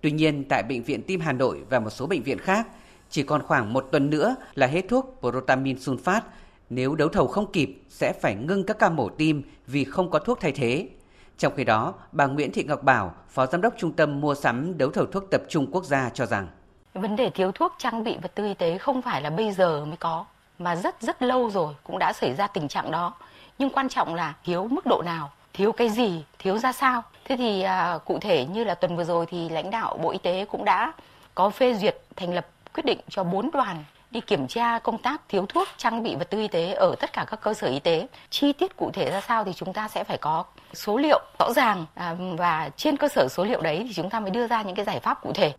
[0.00, 2.66] Tuy nhiên, tại bệnh viện Tim Hà Nội và một số bệnh viện khác,
[3.10, 6.20] chỉ còn khoảng một tuần nữa là hết thuốc protamin sulfat.
[6.70, 10.18] Nếu đấu thầu không kịp, sẽ phải ngưng các ca mổ tim vì không có
[10.18, 10.88] thuốc thay thế.
[11.38, 14.78] Trong khi đó, bà Nguyễn Thị Ngọc Bảo, Phó Giám đốc Trung tâm Mua sắm
[14.78, 16.48] Đấu thầu thuốc tập trung quốc gia cho rằng
[16.94, 19.84] Vấn đề thiếu thuốc trang bị vật tư y tế không phải là bây giờ
[19.84, 20.24] mới có,
[20.58, 23.14] mà rất rất lâu rồi cũng đã xảy ra tình trạng đó.
[23.58, 27.02] Nhưng quan trọng là thiếu mức độ nào, thiếu cái gì, thiếu ra sao.
[27.24, 30.18] Thế thì à, cụ thể như là tuần vừa rồi thì lãnh đạo Bộ Y
[30.18, 30.92] tế cũng đã
[31.34, 35.28] có phê duyệt thành lập quyết định cho 4 đoàn đi kiểm tra công tác
[35.28, 37.80] thiếu thuốc trang bị vật tư y tế ở tất cả các cơ sở y
[37.80, 38.08] tế.
[38.30, 41.52] Chi tiết cụ thể ra sao thì chúng ta sẽ phải có số liệu rõ
[41.52, 44.62] ràng à, và trên cơ sở số liệu đấy thì chúng ta mới đưa ra
[44.62, 45.52] những cái giải pháp cụ thể.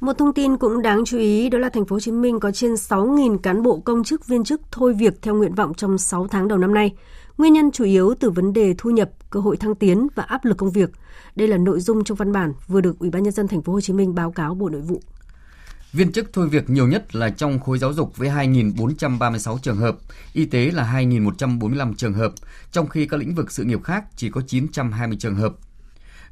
[0.00, 2.50] Một thông tin cũng đáng chú ý đó là thành phố Hồ Chí Minh có
[2.50, 6.26] trên 6.000 cán bộ công chức viên chức thôi việc theo nguyện vọng trong 6
[6.30, 6.92] tháng đầu năm nay.
[7.38, 10.44] Nguyên nhân chủ yếu từ vấn đề thu nhập, cơ hội thăng tiến và áp
[10.44, 10.90] lực công việc.
[11.36, 13.72] Đây là nội dung trong văn bản vừa được Ủy ban nhân dân thành phố
[13.72, 15.00] Hồ Chí Minh báo cáo Bộ Nội vụ.
[15.92, 19.96] Viên chức thôi việc nhiều nhất là trong khối giáo dục với 2.436 trường hợp,
[20.32, 22.32] y tế là 2.145 trường hợp,
[22.72, 25.54] trong khi các lĩnh vực sự nghiệp khác chỉ có 920 trường hợp.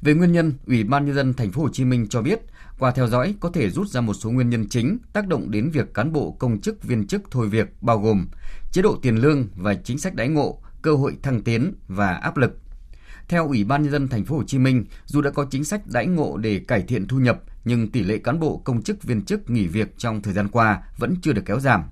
[0.03, 2.41] Về nguyên nhân, Ủy ban nhân dân thành phố Hồ Chí Minh cho biết,
[2.79, 5.71] qua theo dõi có thể rút ra một số nguyên nhân chính tác động đến
[5.71, 8.27] việc cán bộ công chức viên chức thôi việc bao gồm
[8.73, 12.37] chế độ tiền lương và chính sách đãi ngộ, cơ hội thăng tiến và áp
[12.37, 12.59] lực.
[13.29, 15.87] Theo Ủy ban nhân dân thành phố Hồ Chí Minh, dù đã có chính sách
[15.87, 19.23] đãi ngộ để cải thiện thu nhập, nhưng tỷ lệ cán bộ công chức viên
[19.23, 21.83] chức nghỉ việc trong thời gian qua vẫn chưa được kéo giảm.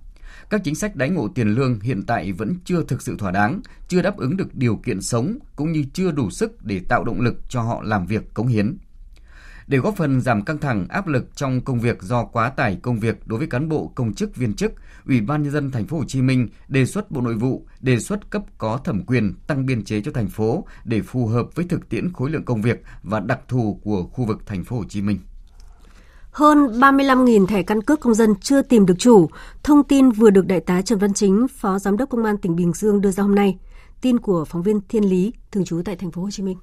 [0.50, 3.60] Các chính sách đãi ngộ tiền lương hiện tại vẫn chưa thực sự thỏa đáng,
[3.88, 7.20] chưa đáp ứng được điều kiện sống cũng như chưa đủ sức để tạo động
[7.20, 8.76] lực cho họ làm việc cống hiến.
[9.70, 12.98] Để góp phần giảm căng thẳng áp lực trong công việc do quá tải công
[12.98, 14.72] việc đối với cán bộ công chức viên chức,
[15.06, 17.98] Ủy ban nhân dân thành phố Hồ Chí Minh đề xuất Bộ Nội vụ đề
[17.98, 21.66] xuất cấp có thẩm quyền tăng biên chế cho thành phố để phù hợp với
[21.68, 24.84] thực tiễn khối lượng công việc và đặc thù của khu vực thành phố Hồ
[24.88, 25.18] Chí Minh.
[26.30, 29.28] Hơn 35.000 thẻ căn cước công dân chưa tìm được chủ.
[29.62, 32.56] Thông tin vừa được Đại tá Trần Văn Chính, Phó Giám đốc Công an tỉnh
[32.56, 33.58] Bình Dương đưa ra hôm nay.
[34.00, 36.56] Tin của phóng viên Thiên Lý, thường trú tại thành phố Hồ Chí Minh.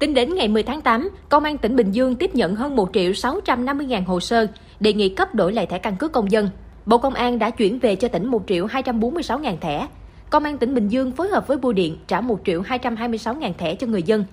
[0.00, 2.90] Tính đến ngày 10 tháng 8, Công an tỉnh Bình Dương tiếp nhận hơn 1
[2.92, 4.46] triệu 650 ngàn hồ sơ
[4.80, 6.48] đề nghị cấp đổi lại thẻ căn cước công dân.
[6.86, 9.86] Bộ Công an đã chuyển về cho tỉnh 1 triệu 246 ngàn thẻ.
[10.30, 13.54] Công an tỉnh Bình Dương phối hợp với Bưu điện trả 1 triệu 226 ngàn
[13.58, 14.24] thẻ cho người dân.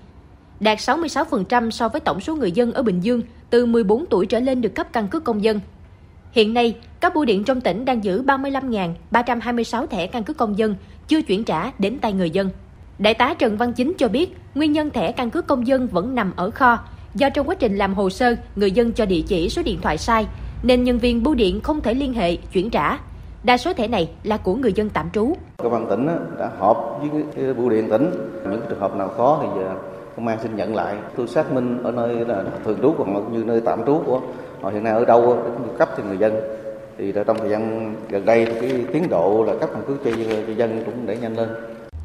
[0.60, 4.40] Đạt 66% so với tổng số người dân ở Bình Dương từ 14 tuổi trở
[4.40, 5.60] lên được cấp căn cước công dân.
[6.32, 10.76] Hiện nay, các bưu điện trong tỉnh đang giữ 35.326 thẻ căn cước công dân
[11.08, 12.50] chưa chuyển trả đến tay người dân.
[13.00, 16.16] Đại tá Trần Văn Chính cho biết, nguyên nhân thẻ căn cước công dân vẫn
[16.16, 16.80] nằm ở kho,
[17.16, 19.98] do trong quá trình làm hồ sơ, người dân cho địa chỉ số điện thoại
[19.98, 20.28] sai,
[20.64, 22.98] nên nhân viên bưu điện không thể liên hệ, chuyển trả.
[23.44, 25.34] Đa số thẻ này là của người dân tạm trú.
[25.58, 26.08] Công an tỉnh
[26.40, 27.02] đã họp
[27.36, 28.12] với bưu điện tỉnh,
[28.50, 29.76] những trường hợp nào khó thì giờ
[30.16, 30.96] công an xin nhận lại.
[31.18, 34.22] Tôi xác minh ở nơi là thường trú hoặc như nơi tạm trú của
[34.62, 36.34] họ hiện nay ở đâu để cấp cho người dân
[36.98, 40.12] thì trong thời gian gần đây thì cái tiến độ là cấp căn cước cho
[40.58, 41.50] dân cũng để nhanh lên.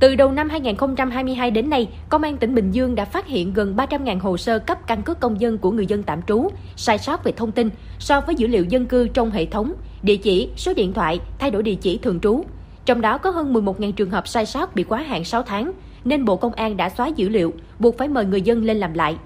[0.03, 3.77] Từ đầu năm 2022 đến nay, Công an tỉnh Bình Dương đã phát hiện gần
[3.77, 7.25] 300.000 hồ sơ cấp căn cước công dân của người dân tạm trú, sai sót
[7.25, 10.75] về thông tin so với dữ liệu dân cư trong hệ thống, địa chỉ, số
[10.75, 12.45] điện thoại, thay đổi địa chỉ thường trú.
[12.85, 15.73] Trong đó có hơn 11.000 trường hợp sai sót bị quá hạn 6 tháng,
[16.05, 18.95] nên Bộ Công an đã xóa dữ liệu, buộc phải mời người dân lên làm
[18.95, 19.17] lại.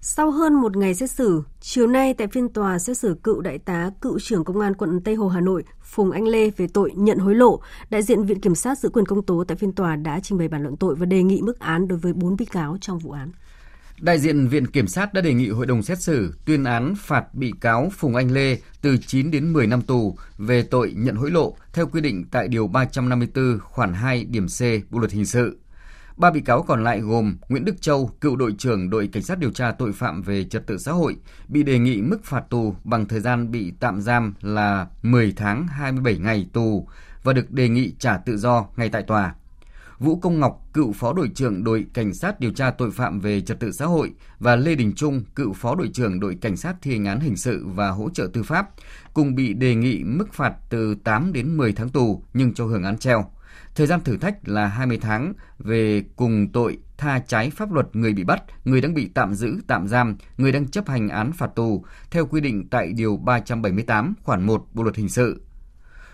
[0.00, 3.58] Sau hơn một ngày xét xử, chiều nay tại phiên tòa xét xử cựu đại
[3.58, 6.92] tá, cựu trưởng công an quận Tây Hồ Hà Nội Phùng Anh Lê về tội
[6.96, 9.96] nhận hối lộ, đại diện Viện Kiểm sát giữ quyền công tố tại phiên tòa
[9.96, 12.44] đã trình bày bản luận tội và đề nghị mức án đối với 4 bị
[12.44, 13.30] cáo trong vụ án.
[14.00, 17.34] Đại diện Viện Kiểm sát đã đề nghị hội đồng xét xử tuyên án phạt
[17.34, 21.30] bị cáo Phùng Anh Lê từ 9 đến 10 năm tù về tội nhận hối
[21.30, 25.58] lộ theo quy định tại Điều 354 khoản 2 điểm C Bộ Luật Hình sự.
[26.18, 29.38] Ba bị cáo còn lại gồm Nguyễn Đức Châu, cựu đội trưởng đội cảnh sát
[29.38, 31.16] điều tra tội phạm về trật tự xã hội,
[31.48, 35.66] bị đề nghị mức phạt tù bằng thời gian bị tạm giam là 10 tháng
[35.66, 36.88] 27 ngày tù
[37.22, 39.34] và được đề nghị trả tự do ngay tại tòa.
[39.98, 43.40] Vũ Công Ngọc, cựu phó đội trưởng đội cảnh sát điều tra tội phạm về
[43.40, 46.76] trật tự xã hội và Lê Đình Trung, cựu phó đội trưởng đội cảnh sát
[46.82, 48.68] thi hành án hình sự và hỗ trợ tư pháp,
[49.14, 52.84] cùng bị đề nghị mức phạt từ 8 đến 10 tháng tù nhưng cho hưởng
[52.84, 53.30] án treo.
[53.78, 58.12] Thời gian thử thách là 20 tháng về cùng tội tha trái pháp luật người
[58.12, 61.50] bị bắt, người đang bị tạm giữ, tạm giam, người đang chấp hành án phạt
[61.54, 65.42] tù theo quy định tại Điều 378 khoản 1 Bộ Luật Hình sự.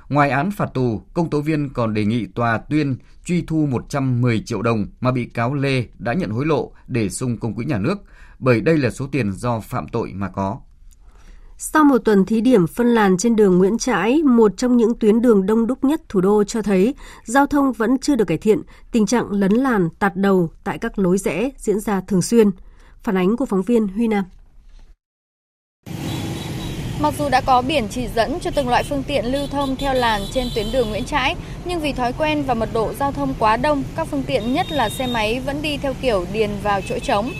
[0.09, 4.41] Ngoài án phạt tù, công tố viên còn đề nghị tòa tuyên truy thu 110
[4.41, 7.79] triệu đồng mà bị cáo Lê đã nhận hối lộ để sung công quỹ nhà
[7.79, 7.99] nước,
[8.39, 10.61] bởi đây là số tiền do phạm tội mà có.
[11.59, 15.21] Sau một tuần thí điểm phân làn trên đường Nguyễn Trãi, một trong những tuyến
[15.21, 18.63] đường đông đúc nhất thủ đô cho thấy giao thông vẫn chưa được cải thiện,
[18.93, 22.51] tình trạng lấn làn, tạt đầu tại các lối rẽ diễn ra thường xuyên.
[23.03, 24.25] Phản ánh của phóng viên Huy Nam.
[27.01, 29.95] Mặc dù đã có biển chỉ dẫn cho từng loại phương tiện lưu thông theo
[29.95, 33.35] làn trên tuyến đường Nguyễn Trãi, nhưng vì thói quen và mật độ giao thông
[33.39, 36.81] quá đông, các phương tiện nhất là xe máy vẫn đi theo kiểu điền vào
[36.89, 37.33] chỗ trống.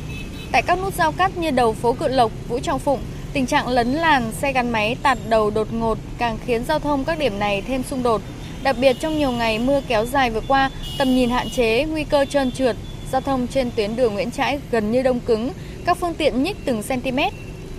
[0.53, 3.01] Tại các nút giao cắt như đầu phố Cự Lộc, Vũ Trọng Phụng,
[3.35, 7.05] Tình trạng lấn làn xe gắn máy tạt đầu đột ngột càng khiến giao thông
[7.05, 8.23] các điểm này thêm xung đột.
[8.63, 12.05] Đặc biệt trong nhiều ngày mưa kéo dài vừa qua, tầm nhìn hạn chế, nguy
[12.05, 12.77] cơ trơn trượt,
[13.13, 15.53] giao thông trên tuyến đường Nguyễn Trãi gần như đông cứng,
[15.87, 17.19] các phương tiện nhích từng cm.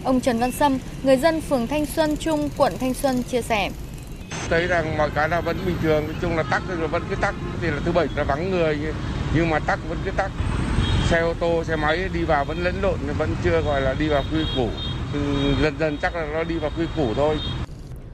[0.03, 3.69] Ông Trần Văn Sâm, người dân phường Thanh Xuân Trung, quận Thanh Xuân chia sẻ.
[4.49, 7.15] Thấy rằng mọi cái là vẫn bình thường, nói chung là tắc rồi vẫn cứ
[7.15, 8.79] tắc, thì là thứ bảy là vắng người
[9.35, 10.31] nhưng mà tắc vẫn cứ tắc.
[11.09, 14.07] Xe ô tô, xe máy đi vào vẫn lẫn lộn, vẫn chưa gọi là đi
[14.07, 14.69] vào quy củ
[15.15, 17.37] Ừ, dần dần chắc là nó đi vào quy củ thôi.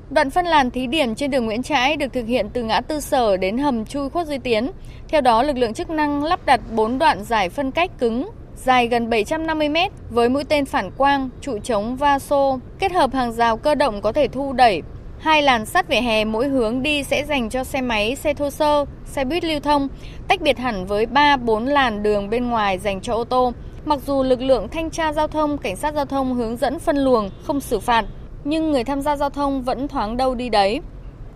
[0.09, 2.99] Đoạn phân làn thí điểm trên đường Nguyễn Trãi được thực hiện từ ngã tư
[2.99, 4.71] sở đến hầm chui khuất duy tiến.
[5.07, 8.87] Theo đó, lực lượng chức năng lắp đặt 4 đoạn giải phân cách cứng dài
[8.87, 9.75] gần 750 m
[10.09, 14.01] với mũi tên phản quang, trụ chống va xô, kết hợp hàng rào cơ động
[14.01, 14.81] có thể thu đẩy.
[15.19, 18.49] Hai làn sắt vỉa hè mỗi hướng đi sẽ dành cho xe máy, xe thô
[18.49, 19.87] sơ, xe buýt lưu thông,
[20.27, 23.53] tách biệt hẳn với 3-4 làn đường bên ngoài dành cho ô tô.
[23.85, 26.97] Mặc dù lực lượng thanh tra giao thông, cảnh sát giao thông hướng dẫn phân
[26.97, 28.05] luồng, không xử phạt,
[28.43, 30.81] nhưng người tham gia giao thông vẫn thoáng đâu đi đấy.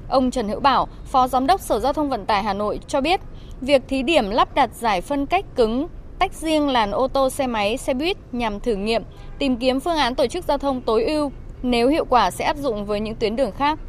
[0.09, 3.01] Ông Trần Hữu Bảo, Phó Giám đốc Sở Giao thông Vận tải Hà Nội cho
[3.01, 3.21] biết,
[3.61, 5.87] việc thí điểm lắp đặt giải phân cách cứng
[6.19, 9.03] tách riêng làn ô tô xe máy, xe buýt nhằm thử nghiệm,
[9.39, 11.31] tìm kiếm phương án tổ chức giao thông tối ưu,
[11.63, 13.79] nếu hiệu quả sẽ áp dụng với những tuyến đường khác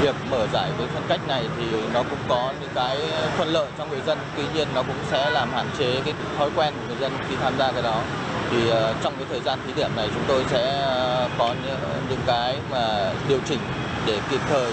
[0.00, 2.98] việc mở giải với phân cách này thì nó cũng có những cái
[3.36, 6.50] thuận lợi cho người dân tuy nhiên nó cũng sẽ làm hạn chế cái thói
[6.56, 8.02] quen của người dân khi tham gia cái đó
[8.50, 11.78] thì ờ, trong cái thời gian thí điểm này chúng tôi sẽ ờ, có những,
[12.10, 13.60] những cái mà điều chỉnh
[14.06, 14.72] để kịp thời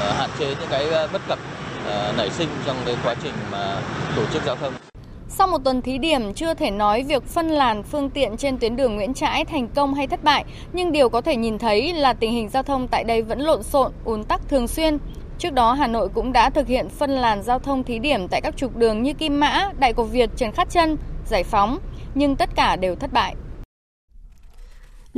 [0.00, 1.38] ờ, hạn chế những cái bất cập
[2.16, 3.76] nảy sinh trong cái quá trình mà
[4.16, 4.72] tổ chức giao thông.
[5.30, 8.76] Sau một tuần thí điểm, chưa thể nói việc phân làn phương tiện trên tuyến
[8.76, 12.12] đường Nguyễn Trãi thành công hay thất bại, nhưng điều có thể nhìn thấy là
[12.12, 14.98] tình hình giao thông tại đây vẫn lộn xộn, ùn tắc thường xuyên.
[15.38, 18.40] Trước đó, Hà Nội cũng đã thực hiện phân làn giao thông thí điểm tại
[18.40, 21.78] các trục đường như Kim Mã, Đại Cổ Việt, Trần Khát Trân, Giải Phóng,
[22.14, 23.34] nhưng tất cả đều thất bại.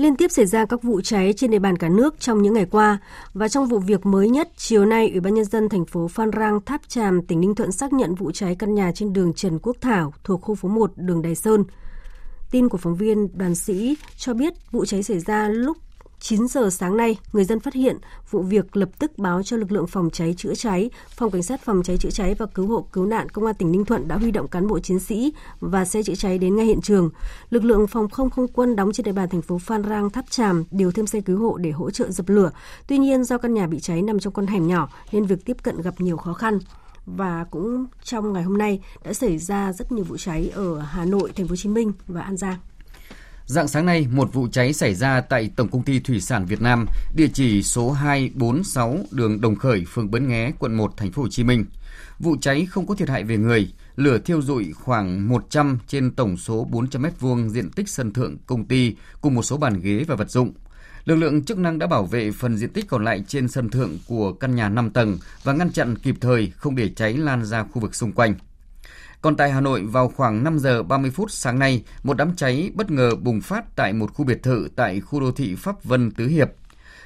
[0.00, 2.66] Liên tiếp xảy ra các vụ cháy trên địa bàn cả nước trong những ngày
[2.70, 2.98] qua
[3.34, 6.30] và trong vụ việc mới nhất, chiều nay Ủy ban nhân dân thành phố Phan
[6.36, 9.58] Rang Tháp Chàm tỉnh Ninh Thuận xác nhận vụ cháy căn nhà trên đường Trần
[9.62, 11.64] Quốc Thảo thuộc khu phố 1 đường Đài Sơn.
[12.50, 15.76] Tin của phóng viên Đoàn Sĩ cho biết vụ cháy xảy ra lúc
[16.20, 17.98] 9 giờ sáng nay, người dân phát hiện
[18.30, 21.60] vụ việc lập tức báo cho lực lượng phòng cháy chữa cháy, phòng cảnh sát
[21.64, 24.16] phòng cháy chữa cháy và cứu hộ cứu nạn công an tỉnh Ninh Thuận đã
[24.16, 27.10] huy động cán bộ chiến sĩ và xe chữa cháy đến ngay hiện trường.
[27.50, 30.30] Lực lượng phòng không không quân đóng trên địa bàn thành phố Phan Rang Tháp
[30.30, 32.50] tràm điều thêm xe cứu hộ để hỗ trợ dập lửa.
[32.86, 35.56] Tuy nhiên do căn nhà bị cháy nằm trong con hẻm nhỏ nên việc tiếp
[35.62, 36.58] cận gặp nhiều khó khăn
[37.06, 41.04] và cũng trong ngày hôm nay đã xảy ra rất nhiều vụ cháy ở Hà
[41.04, 42.56] Nội, Thành phố Hồ Chí Minh và An Giang.
[43.50, 46.62] Dạng sáng nay, một vụ cháy xảy ra tại Tổng công ty Thủy sản Việt
[46.62, 51.22] Nam, địa chỉ số 246 đường Đồng Khởi, phường Bến Nghé, quận 1, thành phố
[51.22, 51.64] Hồ Chí Minh.
[52.18, 56.36] Vụ cháy không có thiệt hại về người, lửa thiêu rụi khoảng 100 trên tổng
[56.36, 60.14] số 400 m2 diện tích sân thượng công ty cùng một số bàn ghế và
[60.14, 60.52] vật dụng.
[61.04, 63.98] Lực lượng chức năng đã bảo vệ phần diện tích còn lại trên sân thượng
[64.06, 67.62] của căn nhà 5 tầng và ngăn chặn kịp thời không để cháy lan ra
[67.62, 68.34] khu vực xung quanh.
[69.22, 72.70] Còn tại Hà Nội vào khoảng 5 giờ 30 phút sáng nay, một đám cháy
[72.74, 76.10] bất ngờ bùng phát tại một khu biệt thự tại khu đô thị Pháp Vân
[76.10, 76.50] Tứ Hiệp.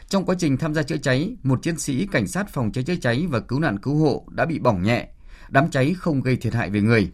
[0.09, 2.97] Trong quá trình tham gia chữa cháy, một chiến sĩ cảnh sát phòng cháy chữa
[3.01, 5.09] cháy và cứu nạn cứu hộ đã bị bỏng nhẹ.
[5.49, 7.11] Đám cháy không gây thiệt hại về người.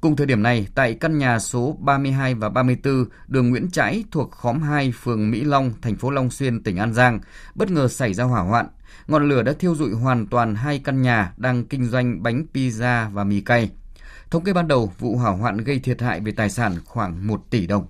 [0.00, 4.30] Cùng thời điểm này, tại căn nhà số 32 và 34 đường Nguyễn Trãi thuộc
[4.30, 7.20] khóm 2 phường Mỹ Long, thành phố Long Xuyên, tỉnh An Giang,
[7.54, 8.66] bất ngờ xảy ra hỏa hoạn.
[9.06, 13.10] Ngọn lửa đã thiêu rụi hoàn toàn hai căn nhà đang kinh doanh bánh pizza
[13.10, 13.70] và mì cay.
[14.36, 17.50] Thống kê ban đầu, vụ hỏa hoạn gây thiệt hại về tài sản khoảng 1
[17.50, 17.86] tỷ đồng.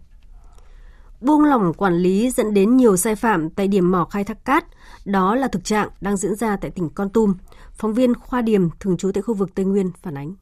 [1.20, 4.64] Buông lỏng quản lý dẫn đến nhiều sai phạm tại điểm mỏ khai thác cát.
[5.04, 7.35] Đó là thực trạng đang diễn ra tại tỉnh Con Tum.
[7.72, 10.35] Phóng viên Khoa Điểm, thường trú tại khu vực Tây Nguyên, phản ánh.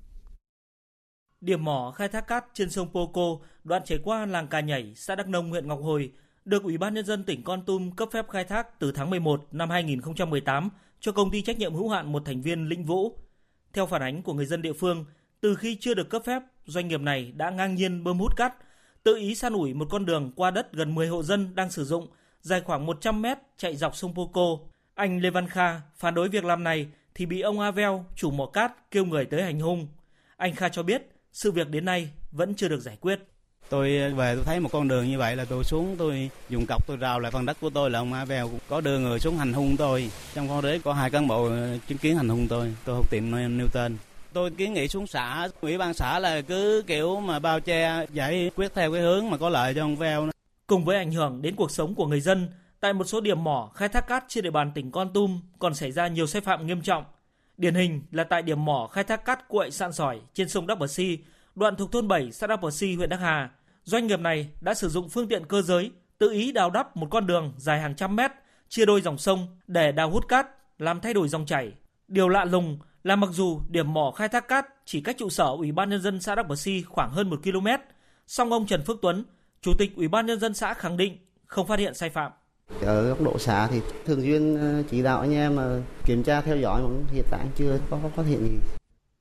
[1.40, 5.14] Điểm mỏ khai thác cát trên sông Poco, đoạn chảy qua làng Cà Nhảy, xã
[5.14, 6.12] Đắc Nông, huyện Ngọc Hồi,
[6.44, 9.46] được Ủy ban Nhân dân tỉnh Con Tum cấp phép khai thác từ tháng 11
[9.52, 10.68] năm 2018
[11.00, 13.18] cho công ty trách nhiệm hữu hạn một thành viên Lĩnh Vũ.
[13.72, 15.04] Theo phản ánh của người dân địa phương,
[15.44, 18.54] từ khi chưa được cấp phép, doanh nghiệp này đã ngang nhiên bơm hút cát,
[19.02, 21.84] tự ý san ủi một con đường qua đất gần 10 hộ dân đang sử
[21.84, 22.06] dụng,
[22.40, 24.58] dài khoảng 100 mét chạy dọc sông Poco.
[24.94, 28.46] Anh Lê Văn Kha phản đối việc làm này thì bị ông Avel, chủ mỏ
[28.46, 29.86] cát, kêu người tới hành hung.
[30.36, 31.02] Anh Kha cho biết
[31.32, 33.20] sự việc đến nay vẫn chưa được giải quyết.
[33.68, 36.86] Tôi về tôi thấy một con đường như vậy là tôi xuống tôi dùng cọc
[36.86, 39.52] tôi rào lại phần đất của tôi là ông Avel có đưa người xuống hành
[39.52, 40.10] hung tôi.
[40.34, 41.50] Trong con đấy có hai cán bộ
[41.88, 43.96] chứng kiến hành hung tôi, tôi không tiện nêu tên
[44.34, 48.50] tôi kiến nghị xuống xã, ủy ban xã là cứ kiểu mà bao che, giải
[48.56, 50.28] quyết theo cái hướng mà có lợi cho ông veo
[50.66, 52.48] cùng với ảnh hưởng đến cuộc sống của người dân,
[52.80, 55.74] tại một số điểm mỏ khai thác cát trên địa bàn tỉnh Con Tum còn
[55.74, 57.04] xảy ra nhiều sai phạm nghiêm trọng.
[57.56, 60.78] Điển hình là tại điểm mỏ khai thác cát cuội sạn sỏi trên sông Đắk
[60.78, 61.18] Bờ Si,
[61.54, 63.50] đoạn thuộc thôn 7 xã Đắk Bờ Si, huyện Đắk Hà.
[63.84, 67.06] Doanh nghiệp này đã sử dụng phương tiện cơ giới, tự ý đào đắp một
[67.10, 68.30] con đường dài hàng trăm mét,
[68.68, 70.46] chia đôi dòng sông để đào hút cát,
[70.78, 71.72] làm thay đổi dòng chảy.
[72.08, 75.44] Điều lạ lùng là mặc dù điểm mỏ khai thác cát chỉ cách trụ sở
[75.44, 77.66] Ủy ban nhân dân xã Đắk Bờ Si khoảng hơn 1 km,
[78.26, 79.24] song ông Trần Phước Tuấn,
[79.62, 82.32] Chủ tịch Ủy ban nhân dân xã khẳng định không phát hiện sai phạm.
[82.80, 86.40] Ở góc độ xã thì thường xuyên ờ, chỉ đạo anh em mà kiểm tra
[86.40, 88.58] theo dõi mà hiện tại chưa có phát hiện gì.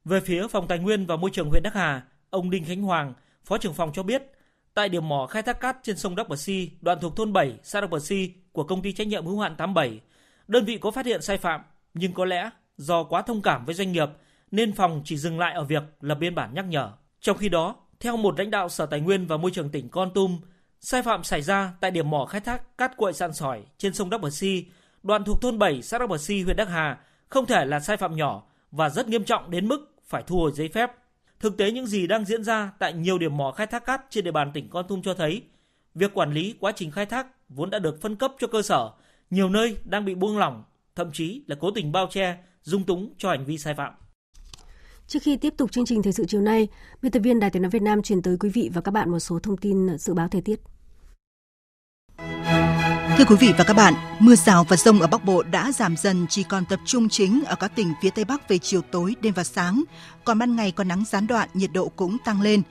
[0.06, 3.13] Về phía Phòng Tài nguyên và Môi trường huyện Đắc Hà, ông Đinh Khánh Hoàng,
[3.46, 4.24] Phó trưởng phòng cho biết,
[4.74, 7.54] tại điểm mỏ khai thác cát trên sông Đắk Bờ Si, đoạn thuộc thôn 7,
[7.63, 10.00] xã Đắk Bờ Si của công ty trách nhiệm hữu hạn 87,
[10.48, 11.62] đơn vị có phát hiện sai phạm,
[11.93, 12.50] nhưng có lẽ
[12.84, 14.10] do quá thông cảm với doanh nghiệp
[14.52, 16.91] nên phòng chỉ dừng lại ở việc lập biên bản nhắc nhở.
[17.22, 20.12] Trong khi đó, theo một lãnh đạo Sở Tài nguyên và Môi trường tỉnh Con
[20.13, 20.39] Tum,
[20.80, 24.10] sai phạm xảy ra tại điểm mỏ khai thác cát quậy sạn sỏi trên sông
[24.10, 24.65] Đắk Bờ Si,
[25.04, 27.98] đoạn thuộc thôn 7 xã Đắk Bờ Si, huyện Đắc Hà không thể là sai
[27.98, 30.91] phạm nhỏ và rất nghiêm trọng đến mức phải thu hồi giấy phép.
[31.39, 34.24] Thực tế những gì đang diễn ra tại nhiều điểm mỏ khai thác cát trên
[34.24, 35.41] địa bàn tỉnh Con Tum cho thấy,
[35.96, 38.91] việc quản lý quá trình khai thác vốn đã được phân cấp cho cơ sở,
[39.30, 40.63] nhiều nơi đang bị buông lỏng,
[40.96, 43.93] thậm chí là cố tình bao che, dung túng cho hành vi sai phạm.
[45.07, 46.68] Trước khi tiếp tục chương trình thời sự chiều nay,
[47.01, 49.11] biên tập viên Đài Tiếng nói Việt Nam truyền tới quý vị và các bạn
[49.11, 50.59] một số thông tin dự báo thời tiết.
[53.18, 55.97] Thưa quý vị và các bạn, mưa rào và rông ở Bắc Bộ đã giảm
[55.97, 59.16] dần chỉ còn tập trung chính ở các tỉnh phía Tây Bắc về chiều tối,
[59.22, 59.84] đêm và sáng.
[60.24, 62.61] Còn ban ngày có nắng gián đoạn, nhiệt độ cũng tăng lên.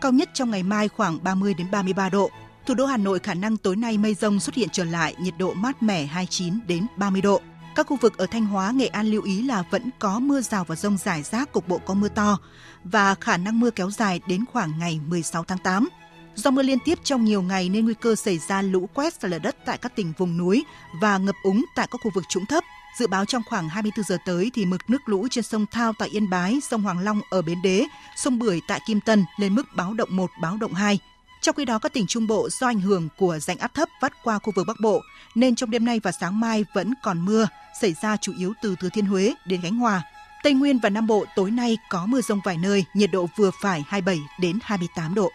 [0.00, 2.30] Cao nhất trong ngày mai khoảng 30 đến 33 độ.
[2.66, 5.34] Thủ đô Hà Nội khả năng tối nay mây rông xuất hiện trở lại, nhiệt
[5.38, 7.40] độ mát mẻ 29 đến 30 độ.
[7.74, 10.64] Các khu vực ở Thanh Hóa, Nghệ An lưu ý là vẫn có mưa rào
[10.64, 12.38] và rông rải rác, cục bộ có mưa to
[12.84, 15.88] và khả năng mưa kéo dài đến khoảng ngày 16 tháng 8.
[16.34, 19.30] Do mưa liên tiếp trong nhiều ngày nên nguy cơ xảy ra lũ quét sạt
[19.30, 20.64] lở đất tại các tỉnh vùng núi
[21.00, 22.64] và ngập úng tại các khu vực trũng thấp.
[22.98, 26.08] Dự báo trong khoảng 24 giờ tới thì mực nước lũ trên sông Thao tại
[26.08, 27.84] Yên Bái, sông Hoàng Long ở Bến Đế,
[28.16, 30.98] sông Bưởi tại Kim Tân lên mức báo động 1, báo động 2.
[31.42, 34.12] Trong khi đó, các tỉnh Trung Bộ do ảnh hưởng của rãnh áp thấp vắt
[34.24, 35.00] qua khu vực Bắc Bộ,
[35.34, 37.48] nên trong đêm nay và sáng mai vẫn còn mưa,
[37.80, 40.02] xảy ra chủ yếu từ Thừa Thiên Huế đến Khánh Hòa.
[40.42, 43.50] Tây Nguyên và Nam Bộ tối nay có mưa rông vài nơi, nhiệt độ vừa
[43.62, 45.30] phải 27 đến 28 độ.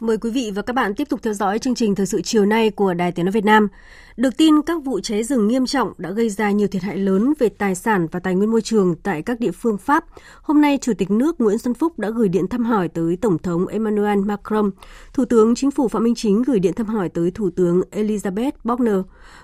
[0.00, 2.46] Mời quý vị và các bạn tiếp tục theo dõi chương trình thời sự chiều
[2.46, 3.68] nay của Đài Tiếng nói Việt Nam.
[4.16, 7.32] Được tin các vụ cháy rừng nghiêm trọng đã gây ra nhiều thiệt hại lớn
[7.38, 10.04] về tài sản và tài nguyên môi trường tại các địa phương Pháp.
[10.42, 13.38] Hôm nay, Chủ tịch nước Nguyễn Xuân Phúc đã gửi điện thăm hỏi tới Tổng
[13.38, 14.70] thống Emmanuel Macron.
[15.12, 18.52] Thủ tướng Chính phủ Phạm Minh Chính gửi điện thăm hỏi tới Thủ tướng Elizabeth
[18.64, 19.00] Borner.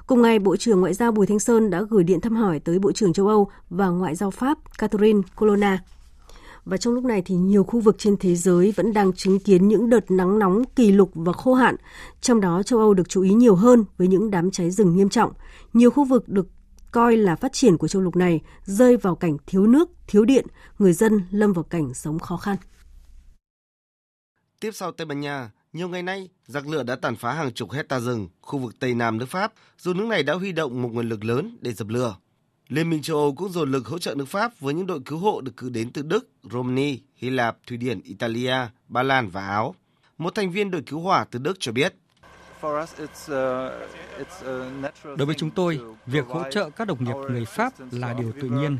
[0.07, 2.79] Cùng ngày, Bộ trưởng Ngoại giao Bùi Thanh Sơn đã gửi điện thăm hỏi tới
[2.79, 5.79] Bộ trưởng châu Âu và Ngoại giao Pháp Catherine Colonna.
[6.71, 9.69] Và trong lúc này thì nhiều khu vực trên thế giới vẫn đang chứng kiến
[9.69, 11.77] những đợt nắng nóng kỷ lục và khô hạn.
[12.21, 15.09] Trong đó châu Âu được chú ý nhiều hơn với những đám cháy rừng nghiêm
[15.09, 15.33] trọng.
[15.73, 16.47] Nhiều khu vực được
[16.91, 20.47] coi là phát triển của châu lục này rơi vào cảnh thiếu nước, thiếu điện,
[20.79, 22.57] người dân lâm vào cảnh sống khó khăn.
[24.61, 27.73] Tiếp sau Tây Ban Nha, nhiều ngày nay, giặc lửa đã tàn phá hàng chục
[27.73, 30.89] hecta rừng khu vực Tây Nam nước Pháp, dù nước này đã huy động một
[30.93, 32.17] nguồn lực lớn để dập lửa.
[32.71, 35.19] Liên minh châu Âu cũng dồn lực hỗ trợ nước Pháp với những đội cứu
[35.19, 38.55] hộ được cử đến từ Đức, Romania, Hy Lạp, Thụy Điển, Italia,
[38.89, 39.75] Ba Lan và Áo.
[40.19, 41.95] Một thành viên đội cứu hỏa từ Đức cho biết.
[45.05, 48.49] Đối với chúng tôi, việc hỗ trợ các đồng nghiệp người Pháp là điều tự
[48.49, 48.79] nhiên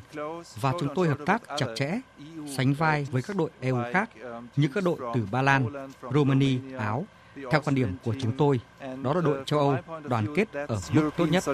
[0.61, 2.01] và chúng tôi hợp tác chặt chẽ,
[2.57, 4.11] sánh vai với các đội EU khác
[4.57, 7.07] như các đội từ Ba Lan, Romania, Áo.
[7.51, 8.61] Theo quan điểm của chúng tôi,
[9.03, 9.77] đó là đội châu Âu
[10.09, 11.45] đoàn kết ở mức tốt nhất.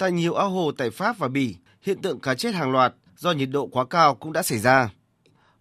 [0.00, 3.32] Tại nhiều ao hồ tại Pháp và Bỉ, hiện tượng cá chết hàng loạt do
[3.32, 4.90] nhiệt độ quá cao cũng đã xảy ra.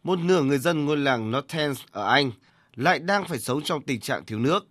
[0.04, 2.32] Một nửa người dân ngôi làng Northens ở Anh
[2.76, 4.68] lại đang phải sống trong tình trạng thiếu nước.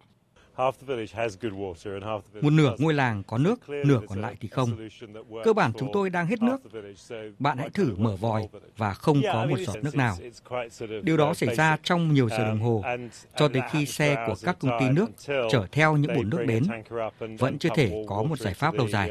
[2.43, 4.89] Một nửa ngôi làng có nước, nửa còn lại thì không.
[5.45, 6.57] Cơ bản chúng tôi đang hết nước.
[7.39, 10.17] Bạn hãy thử mở vòi và không có một giọt nước nào.
[11.03, 12.85] Điều đó xảy ra trong nhiều giờ đồng hồ,
[13.37, 16.65] cho tới khi xe của các công ty nước chở theo những bồn nước đến.
[17.39, 19.11] Vẫn chưa thể có một giải pháp lâu dài.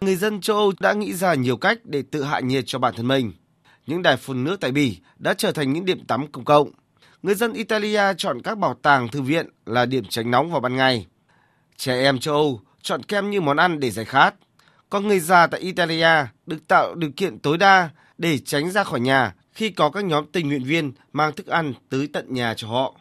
[0.00, 2.94] Người dân châu Âu đã nghĩ ra nhiều cách để tự hạ nhiệt cho bản
[2.96, 3.32] thân mình.
[3.86, 6.70] Những đài phun nước tại Bỉ đã trở thành những điểm tắm công cộng
[7.22, 10.76] người dân Italia chọn các bảo tàng thư viện là điểm tránh nóng vào ban
[10.76, 11.06] ngày.
[11.76, 14.34] Trẻ em châu Âu chọn kem như món ăn để giải khát.
[14.90, 19.00] Còn người già tại Italia được tạo điều kiện tối đa để tránh ra khỏi
[19.00, 22.68] nhà khi có các nhóm tình nguyện viên mang thức ăn tới tận nhà cho
[22.68, 22.94] họ.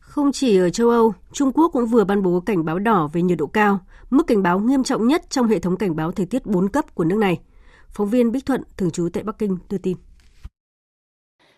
[0.00, 3.22] Không chỉ ở châu Âu, Trung Quốc cũng vừa ban bố cảnh báo đỏ về
[3.22, 6.26] nhiệt độ cao, mức cảnh báo nghiêm trọng nhất trong hệ thống cảnh báo thời
[6.26, 7.40] tiết 4 cấp của nước này.
[7.88, 9.96] Phóng viên Bích Thuận, thường trú tại Bắc Kinh, đưa tin.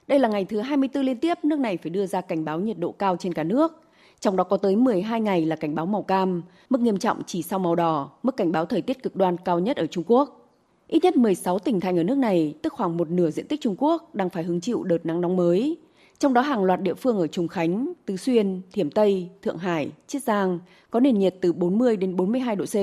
[0.09, 2.79] Đây là ngày thứ 24 liên tiếp nước này phải đưa ra cảnh báo nhiệt
[2.79, 3.83] độ cao trên cả nước.
[4.21, 7.43] Trong đó có tới 12 ngày là cảnh báo màu cam, mức nghiêm trọng chỉ
[7.43, 10.55] sau màu đỏ, mức cảnh báo thời tiết cực đoan cao nhất ở Trung Quốc.
[10.87, 13.75] Ít nhất 16 tỉnh thành ở nước này, tức khoảng một nửa diện tích Trung
[13.79, 15.77] Quốc, đang phải hứng chịu đợt nắng nóng mới.
[16.19, 19.91] Trong đó hàng loạt địa phương ở Trùng Khánh, Tứ Xuyên, Thiểm Tây, Thượng Hải,
[20.07, 20.59] Chiết Giang
[20.91, 22.77] có nền nhiệt từ 40 đến 42 độ C,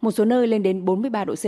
[0.00, 1.46] một số nơi lên đến 43 độ C.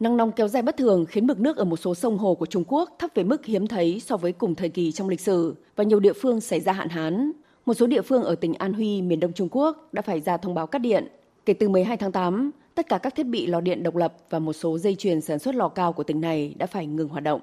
[0.00, 2.46] Nắng nóng kéo dài bất thường khiến mực nước ở một số sông hồ của
[2.46, 5.54] Trung Quốc thấp về mức hiếm thấy so với cùng thời kỳ trong lịch sử
[5.76, 7.32] và nhiều địa phương xảy ra hạn hán.
[7.66, 10.36] Một số địa phương ở tỉnh An Huy, miền đông Trung Quốc đã phải ra
[10.36, 11.08] thông báo cắt điện.
[11.46, 14.38] Kể từ 12 tháng 8, tất cả các thiết bị lò điện độc lập và
[14.38, 17.22] một số dây chuyền sản xuất lò cao của tỉnh này đã phải ngừng hoạt
[17.22, 17.40] động.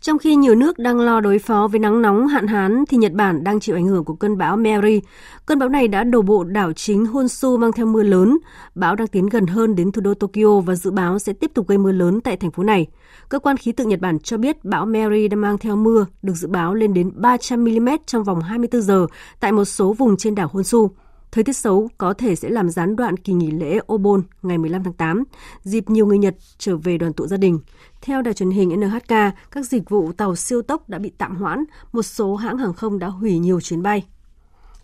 [0.00, 3.12] Trong khi nhiều nước đang lo đối phó với nắng nóng hạn hán thì Nhật
[3.12, 5.00] Bản đang chịu ảnh hưởng của cơn bão Mary.
[5.46, 8.38] Cơn bão này đã đổ bộ đảo chính Honshu mang theo mưa lớn.
[8.74, 11.68] Bão đang tiến gần hơn đến thủ đô Tokyo và dự báo sẽ tiếp tục
[11.68, 12.86] gây mưa lớn tại thành phố này.
[13.28, 16.34] Cơ quan khí tượng Nhật Bản cho biết bão Mary đang mang theo mưa, được
[16.34, 19.06] dự báo lên đến 300 mm trong vòng 24 giờ
[19.40, 20.90] tại một số vùng trên đảo Honshu.
[21.36, 24.84] Thời tiết xấu có thể sẽ làm gián đoạn kỳ nghỉ lễ Obon ngày 15
[24.84, 25.24] tháng 8,
[25.62, 27.60] dịp nhiều người Nhật trở về đoàn tụ gia đình.
[28.02, 29.08] Theo đài truyền hình NHK,
[29.50, 32.98] các dịch vụ tàu siêu tốc đã bị tạm hoãn, một số hãng hàng không
[32.98, 34.06] đã hủy nhiều chuyến bay.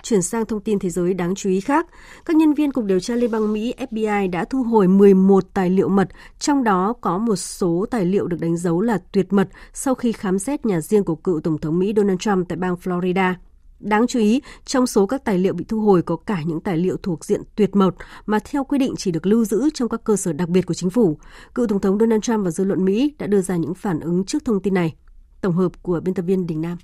[0.02, 1.86] Chuyển sang thông tin thế giới đáng chú ý khác,
[2.24, 5.70] các nhân viên Cục Điều tra Liên bang Mỹ FBI đã thu hồi 11 tài
[5.70, 9.48] liệu mật, trong đó có một số tài liệu được đánh dấu là tuyệt mật
[9.72, 12.74] sau khi khám xét nhà riêng của cựu Tổng thống Mỹ Donald Trump tại bang
[12.84, 13.34] Florida.
[13.82, 16.76] Đáng chú ý, trong số các tài liệu bị thu hồi có cả những tài
[16.76, 17.94] liệu thuộc diện tuyệt mật
[18.26, 20.74] mà theo quy định chỉ được lưu giữ trong các cơ sở đặc biệt của
[20.74, 21.18] chính phủ.
[21.54, 24.24] Cựu Tổng thống Donald Trump và dư luận Mỹ đã đưa ra những phản ứng
[24.24, 24.94] trước thông tin này.
[25.40, 26.78] Tổng hợp của biên tập viên Đình Nam.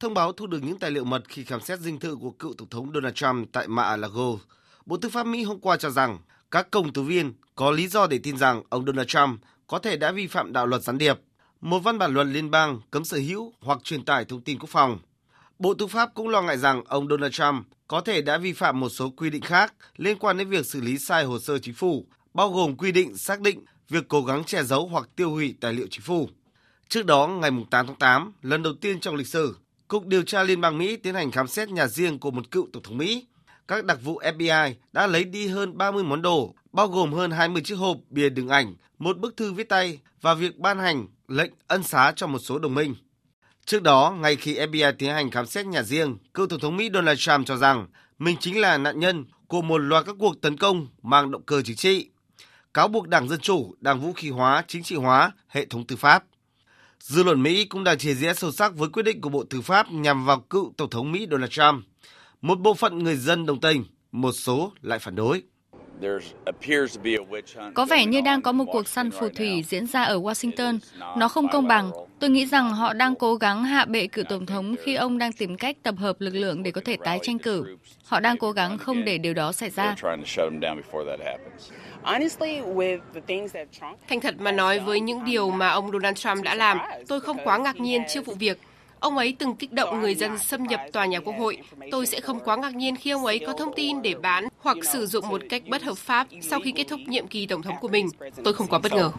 [0.00, 2.54] Thông báo thu được những tài liệu mật khi khám xét dinh thự của cựu
[2.58, 4.38] Tổng thống Donald Trump tại Mar-a-Lago.
[4.86, 6.18] Bộ Tư pháp Mỹ hôm qua cho rằng
[6.50, 9.96] các công tố viên có lý do để tin rằng ông Donald Trump có thể
[9.96, 11.20] đã vi phạm đạo luật gián điệp
[11.60, 14.70] một văn bản luật liên bang cấm sở hữu hoặc truyền tải thông tin quốc
[14.70, 14.98] phòng.
[15.58, 18.80] Bộ Tư pháp cũng lo ngại rằng ông Donald Trump có thể đã vi phạm
[18.80, 21.74] một số quy định khác liên quan đến việc xử lý sai hồ sơ chính
[21.74, 25.54] phủ, bao gồm quy định xác định việc cố gắng che giấu hoặc tiêu hủy
[25.60, 26.28] tài liệu chính phủ.
[26.88, 29.56] Trước đó, ngày 8 tháng 8, lần đầu tiên trong lịch sử,
[29.88, 32.68] Cục Điều tra Liên bang Mỹ tiến hành khám xét nhà riêng của một cựu
[32.72, 33.26] Tổng thống Mỹ.
[33.68, 37.62] Các đặc vụ FBI đã lấy đi hơn 30 món đồ, bao gồm hơn 20
[37.62, 41.50] chiếc hộp bìa đựng ảnh, một bức thư viết tay và việc ban hành lệnh
[41.66, 42.94] ân xá cho một số đồng minh.
[43.64, 46.90] Trước đó, ngay khi FBI tiến hành khám xét nhà riêng, cựu Tổng thống Mỹ
[46.94, 47.86] Donald Trump cho rằng
[48.18, 51.62] mình chính là nạn nhân của một loạt các cuộc tấn công mang động cơ
[51.62, 52.10] chính trị,
[52.74, 55.96] cáo buộc Đảng Dân Chủ đang vũ khí hóa, chính trị hóa hệ thống tư
[55.96, 56.24] pháp.
[57.00, 59.60] Dư luận Mỹ cũng đang chia rẽ sâu sắc với quyết định của Bộ Tư
[59.60, 61.84] pháp nhằm vào cựu Tổng thống Mỹ Donald Trump.
[62.42, 65.42] Một bộ phận người dân đồng tình, một số lại phản đối.
[67.74, 70.78] Có vẻ như đang có một cuộc săn phù thủy diễn ra ở Washington.
[71.16, 71.90] Nó không công bằng.
[72.18, 75.32] Tôi nghĩ rằng họ đang cố gắng hạ bệ cựu Tổng thống khi ông đang
[75.32, 77.76] tìm cách tập hợp lực lượng để có thể tái tranh cử.
[78.04, 79.94] Họ đang cố gắng không để điều đó xảy ra.
[84.08, 86.78] Thành thật mà nói với những điều mà ông Donald Trump đã làm,
[87.08, 88.58] tôi không quá ngạc nhiên trước vụ việc.
[89.00, 91.58] Ông ấy từng kích động người dân xâm nhập tòa nhà quốc hội.
[91.90, 94.76] Tôi sẽ không quá ngạc nhiên khi ông ấy có thông tin để bán hoặc
[94.92, 97.74] sử dụng một cách bất hợp pháp sau khi kết thúc nhiệm kỳ tổng thống
[97.80, 98.08] của mình.
[98.44, 99.10] Tôi không quá bất ngờ.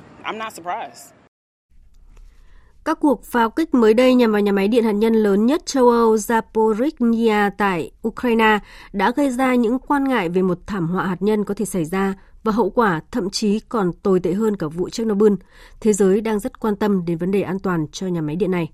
[2.86, 5.65] Các cuộc pháo kích mới đây nhằm vào nhà máy điện hạt nhân lớn nhất
[5.65, 8.59] châu Âu Zaporizhia tại Ukraine
[8.93, 11.86] đã gây ra những quan ngại về một thảm họa hạt nhân có thể xảy
[11.86, 12.13] ra
[12.43, 15.34] và hậu quả thậm chí còn tồi tệ hơn cả vụ Chernobyl.
[15.79, 18.51] Thế giới đang rất quan tâm đến vấn đề an toàn cho nhà máy điện
[18.51, 18.69] này.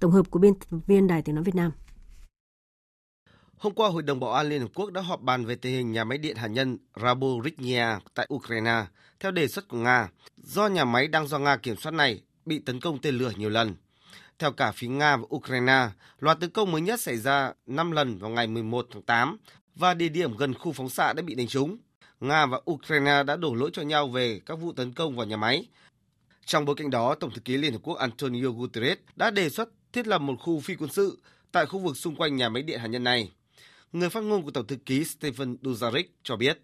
[0.00, 1.72] Tổng hợp của biên tập viên Đài Tiếng Nói Việt Nam.
[3.56, 5.92] Hôm qua, Hội đồng Bảo an Liên Hợp Quốc đã họp bàn về tình hình
[5.92, 8.84] nhà máy điện hạt nhân Zaporizhzhia tại Ukraine
[9.20, 12.58] theo đề xuất của Nga, do nhà máy đang do Nga kiểm soát này bị
[12.58, 13.74] tấn công tên lửa nhiều lần.
[14.38, 15.88] Theo cả phía Nga và Ukraine,
[16.18, 19.36] loạt tấn công mới nhất xảy ra 5 lần vào ngày 11 tháng 8
[19.74, 21.78] và địa điểm gần khu phóng xạ đã bị đánh trúng.
[22.20, 25.36] Nga và Ukraine đã đổ lỗi cho nhau về các vụ tấn công vào nhà
[25.36, 25.66] máy.
[26.44, 29.68] Trong bối cảnh đó, Tổng thư ký Liên Hợp Quốc Antonio Guterres đã đề xuất
[29.92, 31.18] thiết lập một khu phi quân sự
[31.52, 33.30] tại khu vực xung quanh nhà máy điện hạt nhân này.
[33.92, 36.58] Người phát ngôn của Tổng thư ký Stephen Dujarric cho biết.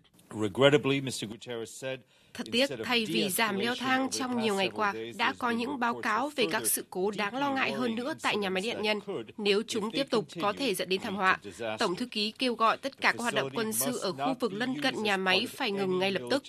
[2.34, 6.00] Thật tiếc, thay vì giảm leo thang trong nhiều ngày qua, đã có những báo
[6.00, 9.00] cáo về các sự cố đáng lo ngại hơn nữa tại nhà máy điện nhân.
[9.38, 11.38] Nếu chúng tiếp tục có thể dẫn đến thảm họa,
[11.78, 14.52] Tổng thư ký kêu gọi tất cả các hoạt động quân sự ở khu vực
[14.52, 16.42] lân cận nhà máy phải ngừng ngay lập tức.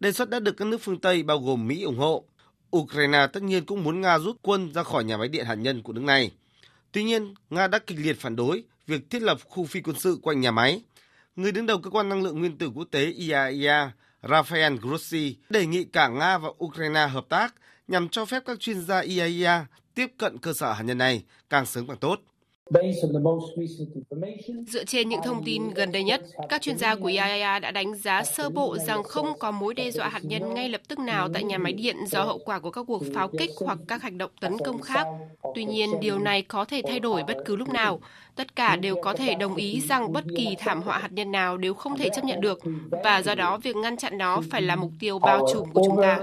[0.00, 2.24] Đề xuất đã được các nước phương Tây bao gồm Mỹ ủng hộ.
[2.76, 5.82] Ukraine tất nhiên cũng muốn Nga rút quân ra khỏi nhà máy điện hạt nhân
[5.82, 6.32] của nước này.
[6.92, 10.18] Tuy nhiên, Nga đã kịch liệt phản đối việc thiết lập khu phi quân sự
[10.22, 10.82] quanh nhà máy.
[11.36, 13.92] Người đứng đầu cơ quan năng lượng nguyên tử quốc tế IAEA,
[14.22, 17.54] Rafael Grossi, đề nghị cả Nga và Ukraine hợp tác
[17.88, 21.66] nhằm cho phép các chuyên gia IAEA tiếp cận cơ sở hạt nhân này càng
[21.66, 22.20] sớm càng tốt.
[24.66, 27.94] Dựa trên những thông tin gần đây nhất, các chuyên gia của IAEA đã đánh
[27.94, 31.28] giá sơ bộ rằng không có mối đe dọa hạt nhân ngay lập tức nào
[31.34, 34.18] tại nhà máy điện do hậu quả của các cuộc pháo kích hoặc các hành
[34.18, 35.06] động tấn công khác.
[35.54, 38.00] Tuy nhiên, điều này có thể thay đổi bất cứ lúc nào.
[38.36, 41.56] Tất cả đều có thể đồng ý rằng bất kỳ thảm họa hạt nhân nào
[41.56, 42.58] đều không thể chấp nhận được,
[43.04, 46.02] và do đó việc ngăn chặn nó phải là mục tiêu bao trùm của chúng
[46.02, 46.20] ta.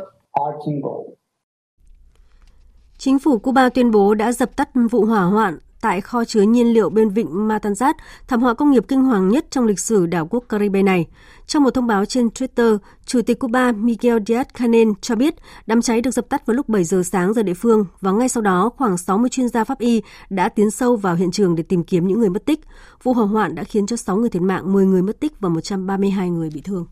[2.98, 6.74] Chính phủ Cuba tuyên bố đã dập tắt vụ hỏa hoạn tại kho chứa nhiên
[6.74, 7.94] liệu bên vịnh Matanzas,
[8.28, 11.08] thảm họa công nghiệp kinh hoàng nhất trong lịch sử đảo quốc Caribe này.
[11.48, 15.36] Trong một thông báo trên Twitter, Chủ tịch Cuba Miguel Díaz-Canel cho biết
[15.68, 18.30] đám cháy được dập tắt vào lúc 7 giờ sáng giờ địa phương và ngay
[18.30, 21.64] sau đó khoảng 60 chuyên gia pháp y đã tiến sâu vào hiện trường để
[21.64, 22.60] tìm kiếm những người mất tích.
[23.04, 25.50] Vụ hỏa hoạn đã khiến cho 6 người thiệt mạng, 10 người mất tích và
[25.50, 26.86] 132 người bị thương.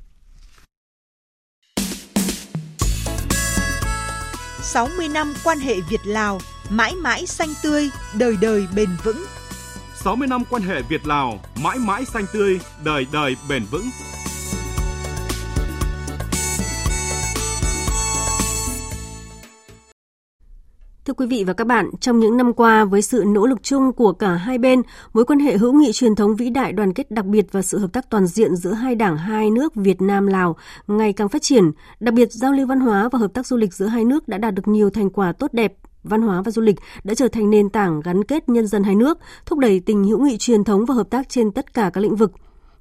[4.61, 6.39] 60 năm quan hệ Việt-Lào
[6.75, 9.23] mãi mãi xanh tươi, đời đời bền vững.
[9.95, 13.85] 60 năm quan hệ Việt-Lào, mãi mãi xanh tươi, đời đời bền vững.
[21.05, 23.93] Thưa quý vị và các bạn, trong những năm qua với sự nỗ lực chung
[23.93, 24.81] của cả hai bên,
[25.13, 27.79] mối quan hệ hữu nghị truyền thống vĩ đại đoàn kết đặc biệt và sự
[27.79, 30.55] hợp tác toàn diện giữa hai đảng hai nước Việt Nam Lào
[30.87, 33.73] ngày càng phát triển, đặc biệt giao lưu văn hóa và hợp tác du lịch
[33.73, 35.73] giữa hai nước đã đạt được nhiều thành quả tốt đẹp.
[36.03, 38.95] Văn hóa và du lịch đã trở thành nền tảng gắn kết nhân dân hai
[38.95, 42.01] nước, thúc đẩy tình hữu nghị truyền thống và hợp tác trên tất cả các
[42.01, 42.31] lĩnh vực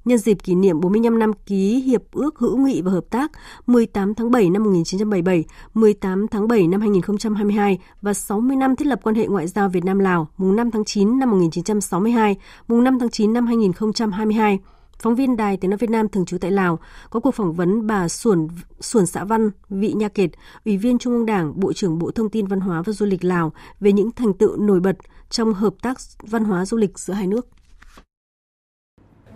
[0.05, 3.31] nhân dịp kỷ niệm 45 năm ký Hiệp ước Hữu nghị và Hợp tác
[3.67, 5.43] 18 tháng 7 năm 1977,
[5.73, 9.85] 18 tháng 7 năm 2022 và 60 năm thiết lập quan hệ ngoại giao Việt
[9.85, 12.35] Nam-Lào mùng 5 tháng 9 năm 1962,
[12.67, 14.59] mùng 5 tháng 9 năm 2022.
[15.03, 16.79] Phóng viên Đài Tiếng Nói Việt Nam thường trú tại Lào
[17.09, 18.47] có cuộc phỏng vấn bà Xuân
[18.79, 20.29] Xuân Xã Văn Vị Nha Kiệt,
[20.65, 23.23] Ủy viên Trung ương Đảng, Bộ trưởng Bộ Thông tin Văn hóa và Du lịch
[23.23, 24.95] Lào về những thành tựu nổi bật
[25.29, 27.47] trong hợp tác văn hóa du lịch giữa hai nước.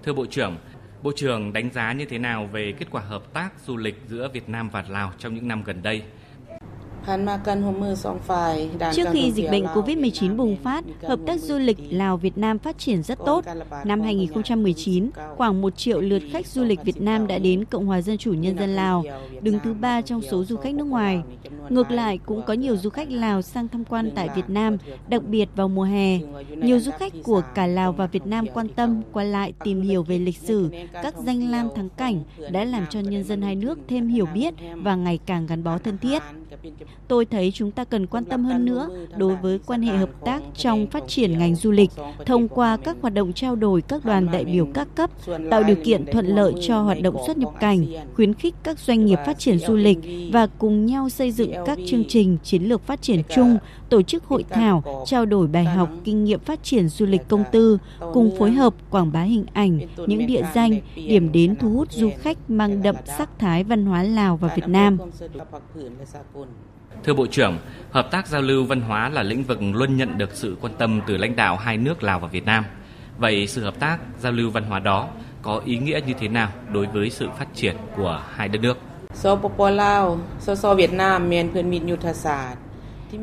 [0.04, 0.58] Thưa Bộ trưởng,
[1.04, 4.30] Bộ trưởng đánh giá như thế nào về kết quả hợp tác du lịch giữa
[4.34, 6.04] Việt Nam và Lào trong những năm gần đây?
[8.94, 13.04] Trước khi dịch bệnh COVID-19 bùng phát, hợp tác du lịch Lào-Việt Nam phát triển
[13.04, 13.46] rất tốt.
[13.86, 18.02] Năm 2019, khoảng 1 triệu lượt khách du lịch Việt Nam đã đến Cộng hòa
[18.02, 19.04] Dân chủ Nhân dân Lào,
[19.42, 21.22] đứng thứ ba trong số du khách nước ngoài.
[21.70, 24.78] Ngược lại, cũng có nhiều du khách Lào sang tham quan tại Việt Nam,
[25.10, 26.20] đặc biệt vào mùa hè.
[26.56, 30.04] Nhiều du khách của cả Lào và Việt Nam quan tâm, qua lại tìm hiểu
[30.04, 33.80] về lịch sử, các danh lam thắng cảnh đã làm cho nhân dân hai nước
[33.88, 36.24] thêm hiểu biết và ngày càng gắn bó thân thiết.
[37.08, 40.42] Tôi thấy chúng ta cần quan tâm hơn nữa đối với quan hệ hợp tác
[40.56, 41.92] trong phát triển ngành du lịch
[42.26, 45.10] thông qua các hoạt động trao đổi các đoàn đại biểu các cấp,
[45.52, 47.86] tạo điều kiện thuận lợi cho hoạt động xuất nhập cảnh,
[48.16, 49.98] khuyến khích các doanh nghiệp phát triển du lịch
[50.32, 53.58] và cùng nhau xây dựng các chương trình chiến lược phát triển chung,
[53.90, 57.44] tổ chức hội thảo, trao đổi bài học kinh nghiệm phát triển du lịch công
[57.52, 57.78] tư,
[58.14, 62.10] cùng phối hợp quảng bá hình ảnh, những địa danh, điểm đến thu hút du
[62.20, 64.98] khách mang đậm sắc thái văn hóa Lào và Việt Nam.
[67.04, 67.58] Thưa Bộ trưởng,
[67.92, 71.02] hợp tác giao lưu văn hóa là lĩnh vực luôn nhận được sự quan tâm
[71.08, 72.66] từ lãnh đạo hai nước Lào và Việt Nam.
[73.18, 75.08] Vậy sự hợp tác giao lưu văn hóa đó
[75.42, 78.78] có ý nghĩa như thế nào đối với sự phát triển của hai đất nước?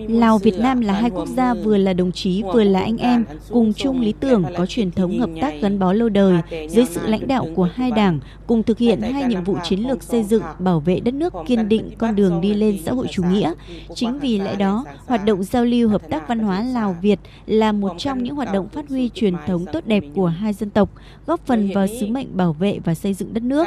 [0.08, 3.24] Lào Việt Nam là hai quốc gia vừa là đồng chí vừa là anh em,
[3.50, 6.38] cùng chung lý tưởng có truyền thống hợp tác gắn bó lâu đời
[6.68, 10.02] dưới sự lãnh đạo của hai đảng cùng thực hiện hai nhiệm vụ chiến lược
[10.02, 13.22] xây dựng, bảo vệ đất nước kiên định con đường đi lên xã hội chủ
[13.22, 13.52] nghĩa.
[13.94, 17.72] Chính vì lẽ đó, hoạt động giao lưu hợp tác văn hóa Lào Việt là
[17.72, 20.90] một trong những hoạt động phát huy truyền thống tốt đẹp của hai dân tộc,
[21.26, 23.66] góp phần vào sứ mệnh bảo vệ và xây dựng đất nước.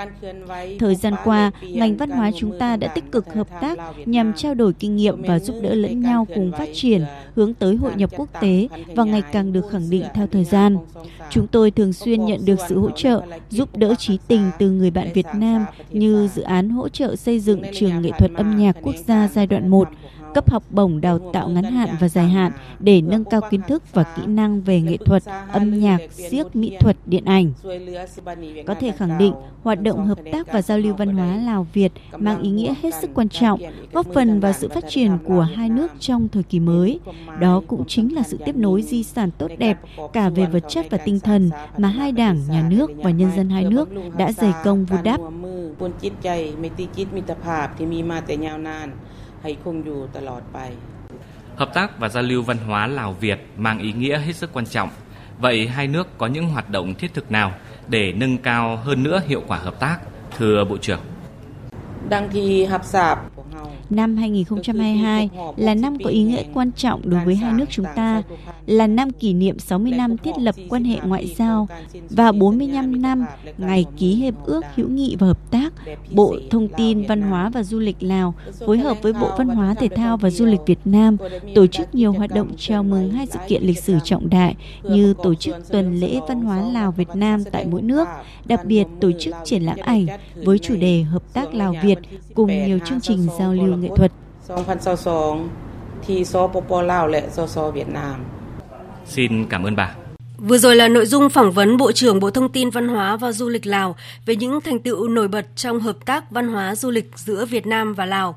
[0.80, 4.54] Thời gian qua, ngành văn hóa chúng ta đã tích cực hợp tác nhằm trao
[4.54, 7.06] đổi kinh nghiệm và giúp đỡ lẫn nhau nhau cùng phát triển,
[7.36, 10.78] hướng tới hội nhập quốc tế và ngày càng được khẳng định theo thời gian.
[11.30, 14.92] Chúng tôi thường xuyên nhận được sự hỗ trợ, giúp đỡ trí tình từ người
[14.92, 18.76] bạn Việt Nam như dự án hỗ trợ xây dựng trường nghệ thuật âm nhạc
[18.82, 19.90] quốc gia giai đoạn 1,
[20.38, 23.84] cấp học bổng đào tạo ngắn hạn và dài hạn để nâng cao kiến thức
[23.94, 27.52] và kỹ năng về nghệ thuật, âm nhạc, siếc, mỹ thuật, điện ảnh.
[28.68, 29.34] Có thể khẳng định,
[29.64, 32.96] hoạt động hợp tác và giao lưu văn hóa Lào Việt mang ý nghĩa hết
[33.02, 33.60] sức quan trọng,
[33.94, 37.00] góp phần vào sự phát triển của hai nước trong thời kỳ mới.
[37.40, 39.80] Đó cũng chính là sự tiếp nối di sản tốt đẹp
[40.14, 43.50] cả về vật chất và tinh thần mà hai đảng, nhà nước và nhân dân
[43.50, 45.20] hai nước đã dày công vun đắp
[49.43, 50.59] ให้คงอยู่ตลอดไป
[51.57, 54.91] Hợp tác và giao lưu văn hóa Lào-Việt mang ý nghĩa hết sức quan trọng.
[55.39, 57.53] Vậy hai nước có những hoạt động thiết thực nào
[57.89, 59.99] để nâng cao hơn nữa hiệu quả hợp tác?
[60.39, 61.01] Thưa Bộ trưởng.
[62.09, 63.19] Đăng thi hợp sạp
[63.90, 68.22] Năm 2022 là năm có ý nghĩa quan trọng đối với hai nước chúng ta,
[68.66, 71.68] là năm kỷ niệm 60 năm thiết lập quan hệ ngoại giao
[72.10, 73.26] và 45 năm
[73.58, 75.74] ngày ký hiệp ước hữu nghị và hợp tác.
[76.12, 78.34] Bộ Thông tin, Văn hóa và Du lịch Lào
[78.66, 81.18] phối hợp với Bộ Văn hóa Thể thao và Du lịch Việt Nam
[81.56, 85.14] tổ chức nhiều hoạt động chào mừng hai sự kiện lịch sử trọng đại như
[85.24, 88.08] tổ chức tuần lễ văn hóa Lào Việt Nam tại mỗi nước,
[88.46, 92.00] đặc biệt tổ chức triển lãm ảnh với chủ đề hợp tác Lào Việt
[92.34, 94.12] cùng nhiều chương trình giao lưu nền nghệ thuật.
[94.48, 95.50] 2022
[96.08, 98.24] thì so Popo Lào lệ so so Việt Nam.
[99.06, 99.96] Xin cảm ơn bà.
[100.38, 103.32] Vừa rồi là nội dung phỏng vấn Bộ trưởng Bộ Thông tin Văn hóa và
[103.32, 106.92] Du lịch Lào về những thành tựu nổi bật trong hợp tác văn hóa du
[106.92, 108.36] lịch giữa Việt Nam và Lào.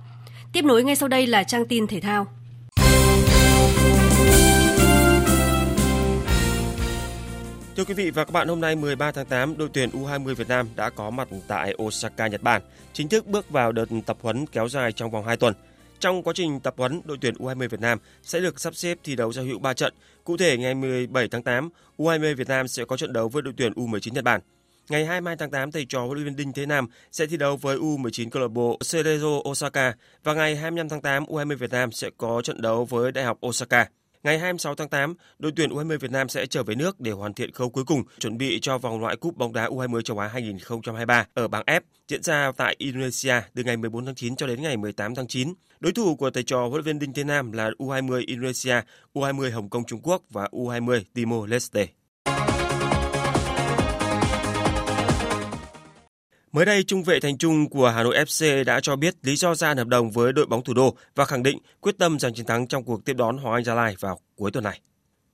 [0.52, 2.26] Tiếp nối ngay sau đây là trang tin thể thao.
[7.80, 10.48] Thưa quý vị và các bạn, hôm nay 13 tháng 8, đội tuyển U20 Việt
[10.48, 12.62] Nam đã có mặt tại Osaka, Nhật Bản,
[12.92, 15.54] chính thức bước vào đợt tập huấn kéo dài trong vòng 2 tuần.
[16.00, 19.16] Trong quá trình tập huấn, đội tuyển U20 Việt Nam sẽ được sắp xếp thi
[19.16, 19.94] đấu giao hữu 3 trận.
[20.24, 21.68] Cụ thể, ngày 17 tháng 8,
[21.98, 24.40] U20 Việt Nam sẽ có trận đấu với đội tuyển U19 Nhật Bản.
[24.88, 27.56] Ngày 22 tháng 8, thầy trò huấn luyện viên Đinh Thế Nam sẽ thi đấu
[27.56, 31.92] với U19 câu lạc bộ Cerezo Osaka và ngày 25 tháng 8, U20 Việt Nam
[31.92, 33.86] sẽ có trận đấu với Đại học Osaka.
[34.22, 37.34] Ngày 26 tháng 8, đội tuyển U20 Việt Nam sẽ trở về nước để hoàn
[37.34, 40.28] thiện khâu cuối cùng, chuẩn bị cho vòng loại cúp bóng đá U20 châu Á
[40.28, 44.62] 2023 ở bảng F diễn ra tại Indonesia từ ngày 14 tháng 9 cho đến
[44.62, 45.54] ngày 18 tháng 9.
[45.80, 48.80] Đối thủ của thầy trò huấn luyện viên Đinh Thế Nam là U20 Indonesia,
[49.14, 51.86] U20 Hồng Kông Trung Quốc và U20 Timor Leste.
[56.52, 59.54] Mới đây, trung vệ thành trung của Hà Nội FC đã cho biết lý do
[59.54, 62.46] gia hợp đồng với đội bóng thủ đô và khẳng định quyết tâm giành chiến
[62.46, 64.80] thắng trong cuộc tiếp đón Hoàng Anh Gia Lai vào cuối tuần này.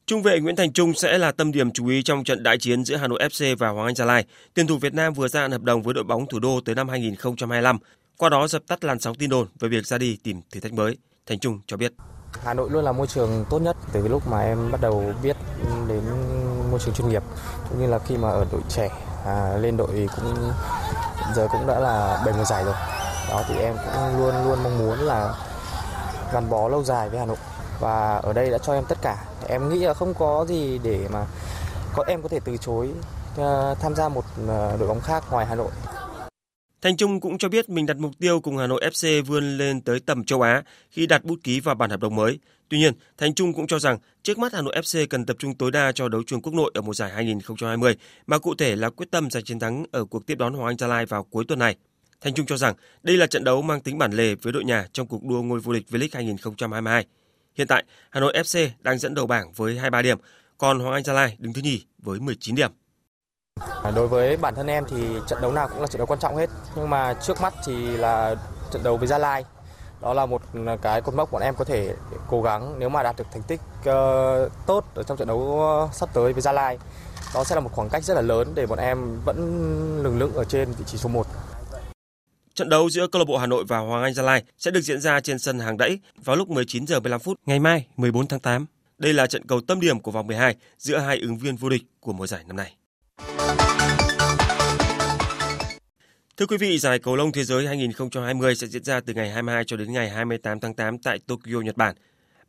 [0.06, 2.84] Trung vệ Nguyễn Thành Trung sẽ là tâm điểm chú ý trong trận đại chiến
[2.84, 4.24] giữa Hà Nội FC và Hoàng Anh Gia Lai.
[4.54, 6.88] Tiền thủ Việt Nam vừa gia hợp đồng với đội bóng thủ đô tới năm
[6.88, 7.78] 2025,
[8.16, 10.72] qua đó dập tắt làn sóng tin đồn về việc ra đi tìm thử thách
[10.72, 10.96] mới.
[11.26, 11.92] Thành Trung cho biết.
[12.44, 15.14] Hà Nội luôn là môi trường tốt nhất từ cái lúc mà em bắt đầu
[15.22, 15.36] biết
[15.88, 16.02] đến
[16.70, 17.22] môi trường chuyên nghiệp
[17.68, 18.88] cũng như là khi mà ở đội trẻ
[19.26, 20.52] à, lên đội cũng
[21.34, 22.74] giờ cũng đã là bảy mùa giải rồi.
[23.30, 25.34] Đó, thì em cũng luôn luôn mong muốn là
[26.32, 27.36] gắn bó lâu dài với Hà Nội.
[27.80, 29.24] Và ở đây đã cho em tất cả.
[29.48, 31.26] Em nghĩ là không có gì để mà
[31.94, 32.90] có, em có thể từ chối
[33.36, 35.70] ờ, tham gia một ờ, đội bóng khác ngoài Hà Nội.
[36.82, 39.80] Thành Trung cũng cho biết mình đặt mục tiêu cùng Hà Nội FC vươn lên
[39.80, 42.38] tới tầm châu Á khi đặt bút ký vào bản hợp đồng mới.
[42.68, 45.54] Tuy nhiên, Thành Trung cũng cho rằng trước mắt Hà Nội FC cần tập trung
[45.54, 47.96] tối đa cho đấu trường quốc nội ở mùa giải 2020,
[48.26, 50.78] mà cụ thể là quyết tâm giành chiến thắng ở cuộc tiếp đón Hoàng Anh
[50.78, 51.76] Gia Lai vào cuối tuần này.
[52.20, 54.86] Thành Trung cho rằng đây là trận đấu mang tính bản lề với đội nhà
[54.92, 57.06] trong cuộc đua ngôi vô địch V-League 2022.
[57.54, 60.18] Hiện tại, Hà Nội FC đang dẫn đầu bảng với 23 điểm,
[60.58, 62.70] còn Hoàng Anh Gia Lai đứng thứ nhì với 19 điểm.
[63.94, 64.96] Đối với bản thân em thì
[65.28, 67.96] trận đấu nào cũng là trận đấu quan trọng hết, nhưng mà trước mắt thì
[67.96, 68.36] là
[68.72, 69.44] trận đấu với Gia Lai
[70.06, 71.94] đó là một ừ, cái cột mốc bọn em có thể
[72.28, 75.88] cố gắng nếu mà đạt được thành tích uh, tốt ở trong trận đấu ờ,
[75.92, 76.78] sắp tới với Gia Lai.
[77.34, 79.36] Đó sẽ là một khoảng cách rất là lớn để bọn em vẫn
[80.02, 81.26] lừng lững ở trên vị trí số 1.
[82.54, 84.80] Trận đấu giữa câu lạc bộ Hà Nội và Hoàng Anh Gia Lai sẽ được
[84.80, 88.26] diễn ra trên sân Hàng Đẫy vào lúc 19 giờ 15 phút ngày mai 14
[88.26, 88.66] tháng 8.
[88.98, 91.82] Đây là trận cầu tâm điểm của vòng 12 giữa hai ứng viên vô địch
[92.00, 92.76] của mùa giải năm nay.
[96.36, 99.64] Thưa quý vị, giải cầu lông thế giới 2020 sẽ diễn ra từ ngày 22
[99.64, 101.94] cho đến ngày 28 tháng 8 tại Tokyo, Nhật Bản.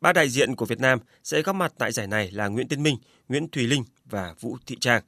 [0.00, 2.82] Ba đại diện của Việt Nam sẽ góp mặt tại giải này là Nguyễn Tiến
[2.82, 2.96] Minh,
[3.28, 5.02] Nguyễn Thùy Linh và Vũ Thị Trang.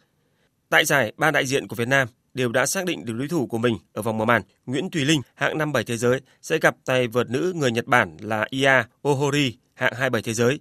[0.69, 3.47] Tại giải, ba đại diện của Việt Nam đều đã xác định được đối thủ
[3.47, 4.43] của mình ở vòng mở màn.
[4.67, 8.17] Nguyễn Thùy Linh, hạng 57 thế giới, sẽ gặp tay vợt nữ người Nhật Bản
[8.21, 10.61] là Ia Ohori, hạng 27 thế giới.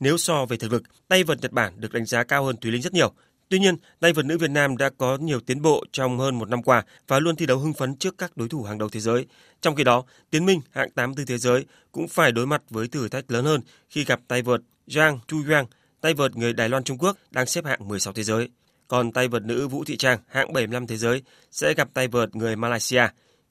[0.00, 2.72] Nếu so về thực lực, tay vợt Nhật Bản được đánh giá cao hơn Thùy
[2.72, 3.12] Linh rất nhiều,
[3.50, 6.48] Tuy nhiên, tay vợt nữ Việt Nam đã có nhiều tiến bộ trong hơn một
[6.48, 9.00] năm qua và luôn thi đấu hưng phấn trước các đối thủ hàng đầu thế
[9.00, 9.26] giới.
[9.60, 13.08] Trong khi đó, Tiến Minh hạng 84 thế giới cũng phải đối mặt với thử
[13.08, 15.66] thách lớn hơn khi gặp tay vợt Zhang Chuyang,
[16.00, 18.48] tay vợt người Đài Loan Trung Quốc đang xếp hạng 16 thế giới.
[18.88, 22.36] Còn tay vợt nữ Vũ Thị Trang hạng 75 thế giới sẽ gặp tay vợt
[22.36, 23.06] người Malaysia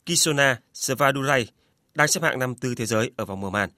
[0.06, 1.48] Kisona Svadurai
[1.96, 3.70] đang xếp hạng 54 thế giới ở vòng mở màn.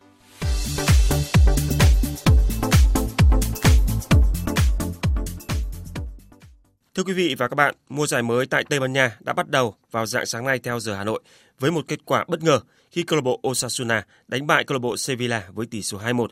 [7.01, 9.49] Thưa quý vị và các bạn, mùa giải mới tại Tây Ban Nha đã bắt
[9.49, 11.21] đầu vào dạng sáng nay theo giờ Hà Nội
[11.59, 12.59] với một kết quả bất ngờ
[12.91, 16.27] khi câu lạc bộ Osasuna đánh bại câu lạc bộ Sevilla với tỷ số 2-1.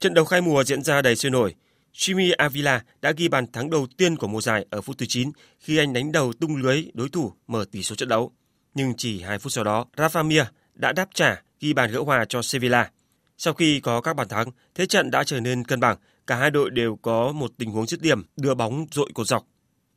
[0.00, 1.54] Trận đấu khai mùa diễn ra đầy sôi nổi.
[1.94, 5.30] Jimmy Avila đã ghi bàn thắng đầu tiên của mùa giải ở phút thứ 9
[5.60, 8.32] khi anh đánh đầu tung lưới đối thủ mở tỷ số trận đấu.
[8.74, 10.44] Nhưng chỉ 2 phút sau đó, Rafa Mir
[10.74, 12.90] đã đáp trả ghi bàn gỡ hòa cho Sevilla.
[13.36, 15.96] Sau khi có các bàn thắng, thế trận đã trở nên cân bằng.
[16.26, 19.46] Cả hai đội đều có một tình huống dứt điểm đưa bóng dội cột dọc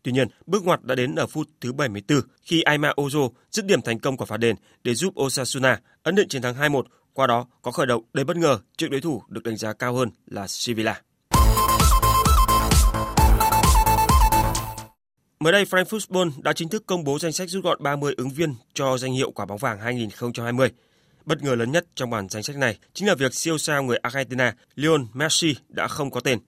[0.04, 3.82] Tuy nhiên, bước ngoặt đã đến ở phút thứ 74 khi Aima Ozo dứt điểm
[3.82, 6.84] thành công quả phạt đền để giúp Osasuna ấn định chiến thắng 2-1,
[7.14, 9.94] qua đó có khởi động đầy bất ngờ trước đối thủ được đánh giá cao
[9.94, 11.02] hơn là Sevilla.
[15.40, 18.30] Mới đây, Frankfurt Football đã chính thức công bố danh sách rút gọn 30 ứng
[18.30, 20.72] viên cho danh hiệu quả bóng vàng 2020.
[21.26, 23.98] Bất ngờ lớn nhất trong bản danh sách này chính là việc siêu sao người
[23.98, 26.40] Argentina Lionel Messi đã không có tên.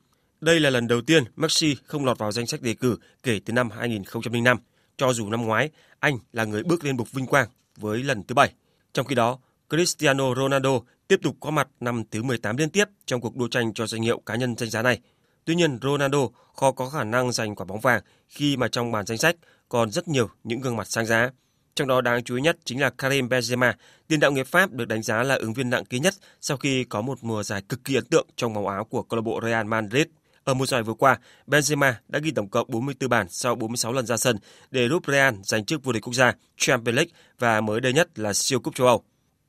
[0.44, 3.54] Đây là lần đầu tiên Messi không lọt vào danh sách đề cử kể từ
[3.54, 4.58] năm 2005,
[4.98, 5.70] cho dù năm ngoái
[6.00, 8.54] anh là người bước lên bục vinh quang với lần thứ bảy.
[8.94, 9.40] Trong khi đó,
[9.70, 13.74] Cristiano Ronaldo tiếp tục có mặt năm thứ 18 liên tiếp trong cuộc đua tranh
[13.74, 15.00] cho danh hiệu cá nhân danh giá này.
[15.46, 16.20] Tuy nhiên, Ronaldo
[16.56, 19.36] khó có khả năng giành quả bóng vàng khi mà trong bản danh sách
[19.70, 21.30] còn rất nhiều những gương mặt sang giá.
[21.76, 23.74] Trong đó đáng chú ý nhất chính là Karim Benzema,
[24.08, 26.84] tiền đạo người Pháp được đánh giá là ứng viên nặng ký nhất sau khi
[26.84, 29.40] có một mùa giải cực kỳ ấn tượng trong màu áo của câu lạc bộ
[29.44, 30.08] Real Madrid.
[30.44, 34.06] Ở mùa giải vừa qua, Benzema đã ghi tổng cộng 44 bàn sau 46 lần
[34.06, 34.38] ra sân
[34.72, 38.20] để giúp Real giành chức vô địch quốc gia, Champions League và mới đây nhất
[38.20, 39.04] là siêu cúp châu Âu.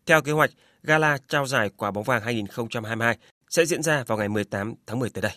[0.07, 0.51] Theo kế hoạch,
[0.83, 3.19] gala trao giải quả bóng vàng 2022
[3.51, 5.33] sẽ diễn ra vào ngày 18 tháng 10 tới đây.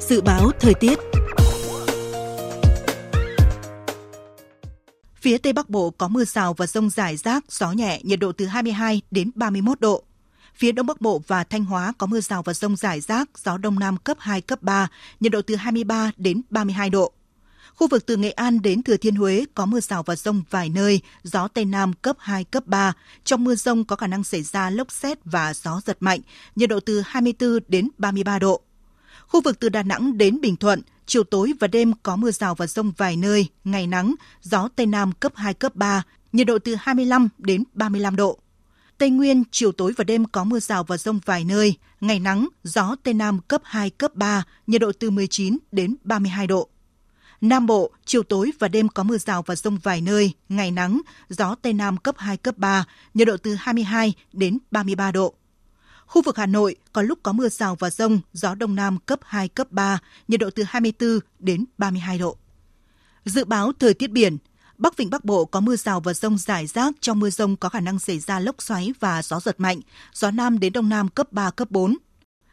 [0.00, 0.98] Dự báo thời tiết
[5.24, 8.32] Phía Tây Bắc Bộ có mưa rào và rông rải rác, gió nhẹ, nhiệt độ
[8.32, 10.04] từ 22 đến 31 độ.
[10.56, 13.58] Phía Đông Bắc Bộ và Thanh Hóa có mưa rào và rông rải rác, gió
[13.58, 14.88] Đông Nam cấp 2, cấp 3,
[15.20, 17.12] nhiệt độ từ 23 đến 32 độ.
[17.74, 20.68] Khu vực từ Nghệ An đến Thừa Thiên Huế có mưa rào và rông vài
[20.68, 22.92] nơi, gió Tây Nam cấp 2, cấp 3.
[23.24, 26.20] Trong mưa rông có khả năng xảy ra lốc xét và gió giật mạnh,
[26.56, 28.60] nhiệt độ từ 24 đến 33 độ.
[29.26, 32.54] Khu vực từ Đà Nẵng đến Bình Thuận, chiều tối và đêm có mưa rào
[32.54, 36.02] và rông vài nơi, ngày nắng, gió Tây Nam cấp 2, cấp 3,
[36.32, 38.38] nhiệt độ từ 25 đến 35 độ.
[38.98, 42.48] Tây Nguyên, chiều tối và đêm có mưa rào và rông vài nơi, ngày nắng,
[42.62, 46.68] gió Tây Nam cấp 2, cấp 3, nhiệt độ từ 19 đến 32 độ.
[47.40, 51.00] Nam Bộ, chiều tối và đêm có mưa rào và rông vài nơi, ngày nắng,
[51.28, 52.84] gió Tây Nam cấp 2, cấp 3,
[53.14, 55.34] nhiệt độ từ 22 đến 33 độ.
[56.06, 59.20] Khu vực Hà Nội có lúc có mưa rào và rông, gió Đông Nam cấp
[59.22, 62.36] 2, cấp 3, nhiệt độ từ 24 đến 32 độ.
[63.24, 64.38] Dự báo thời tiết biển,
[64.78, 67.68] Bắc Vịnh Bắc Bộ có mưa rào và rông rải rác, trong mưa rông có
[67.68, 69.80] khả năng xảy ra lốc xoáy và gió giật mạnh,
[70.12, 71.96] gió Nam đến Đông Nam cấp 3, cấp 4.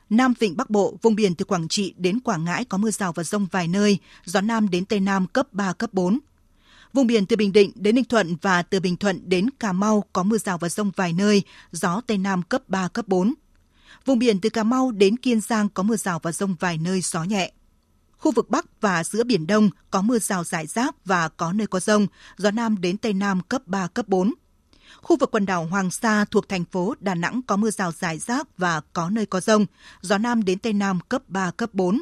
[0.10, 3.14] Nam Vịnh Bắc Bộ, vùng biển từ Quảng Trị đến Quảng Ngãi có mưa rào
[3.14, 6.20] và rông vài nơi, gió Nam đến Tây Nam cấp 3, cấp 4.
[6.94, 10.04] Vùng biển từ Bình Định đến Ninh Thuận và từ Bình Thuận đến Cà Mau
[10.14, 13.34] có mưa rào và rông vài nơi, gió Tây Nam cấp 3, cấp 4.
[14.06, 17.02] Vùng biển từ Cà Mau đến Kiên Giang có mưa rào và rông vài nơi
[17.02, 17.52] gió nhẹ.
[18.22, 21.68] Khu vực Bắc và giữa Biển Đông có mưa rào rải rác và có nơi
[21.68, 22.08] có rông,
[22.38, 24.34] gió Nam đến Tây Nam cấp 3, cấp 4.
[25.02, 28.20] Khu vực quần đảo Hoàng Sa thuộc thành phố Đà Nẵng có mưa rào rải
[28.20, 29.66] rác và có nơi có rông,
[30.02, 32.02] gió Nam đến Tây Nam cấp 3, cấp 4.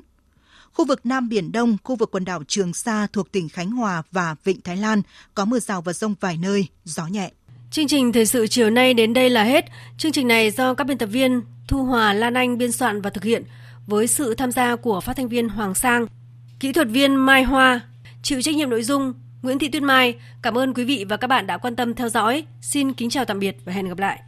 [0.74, 4.03] Khu vực Nam Biển Đông, khu vực quần đảo Trường Sa thuộc tỉnh Khánh Hòa
[4.11, 5.01] và Vịnh Thái Lan
[5.36, 7.32] có mưa rào và rông vài nơi, gió nhẹ.
[7.72, 9.65] Chương trình thời sự chiều nay đến đây là hết.
[9.97, 13.09] Chương trình này do các biên tập viên Thu Hòa, Lan Anh biên soạn và
[13.09, 13.43] thực hiện
[13.89, 16.05] với sự tham gia của phát thanh viên Hoàng Sang,
[16.59, 17.81] kỹ thuật viên Mai Hoa,
[18.21, 20.15] chịu trách nhiệm nội dung Nguyễn Thị Tuyết Mai.
[20.41, 22.43] Cảm ơn quý vị và các bạn đã quan tâm theo dõi.
[22.61, 24.21] Xin kính chào tạm biệt và hẹn gặp lại.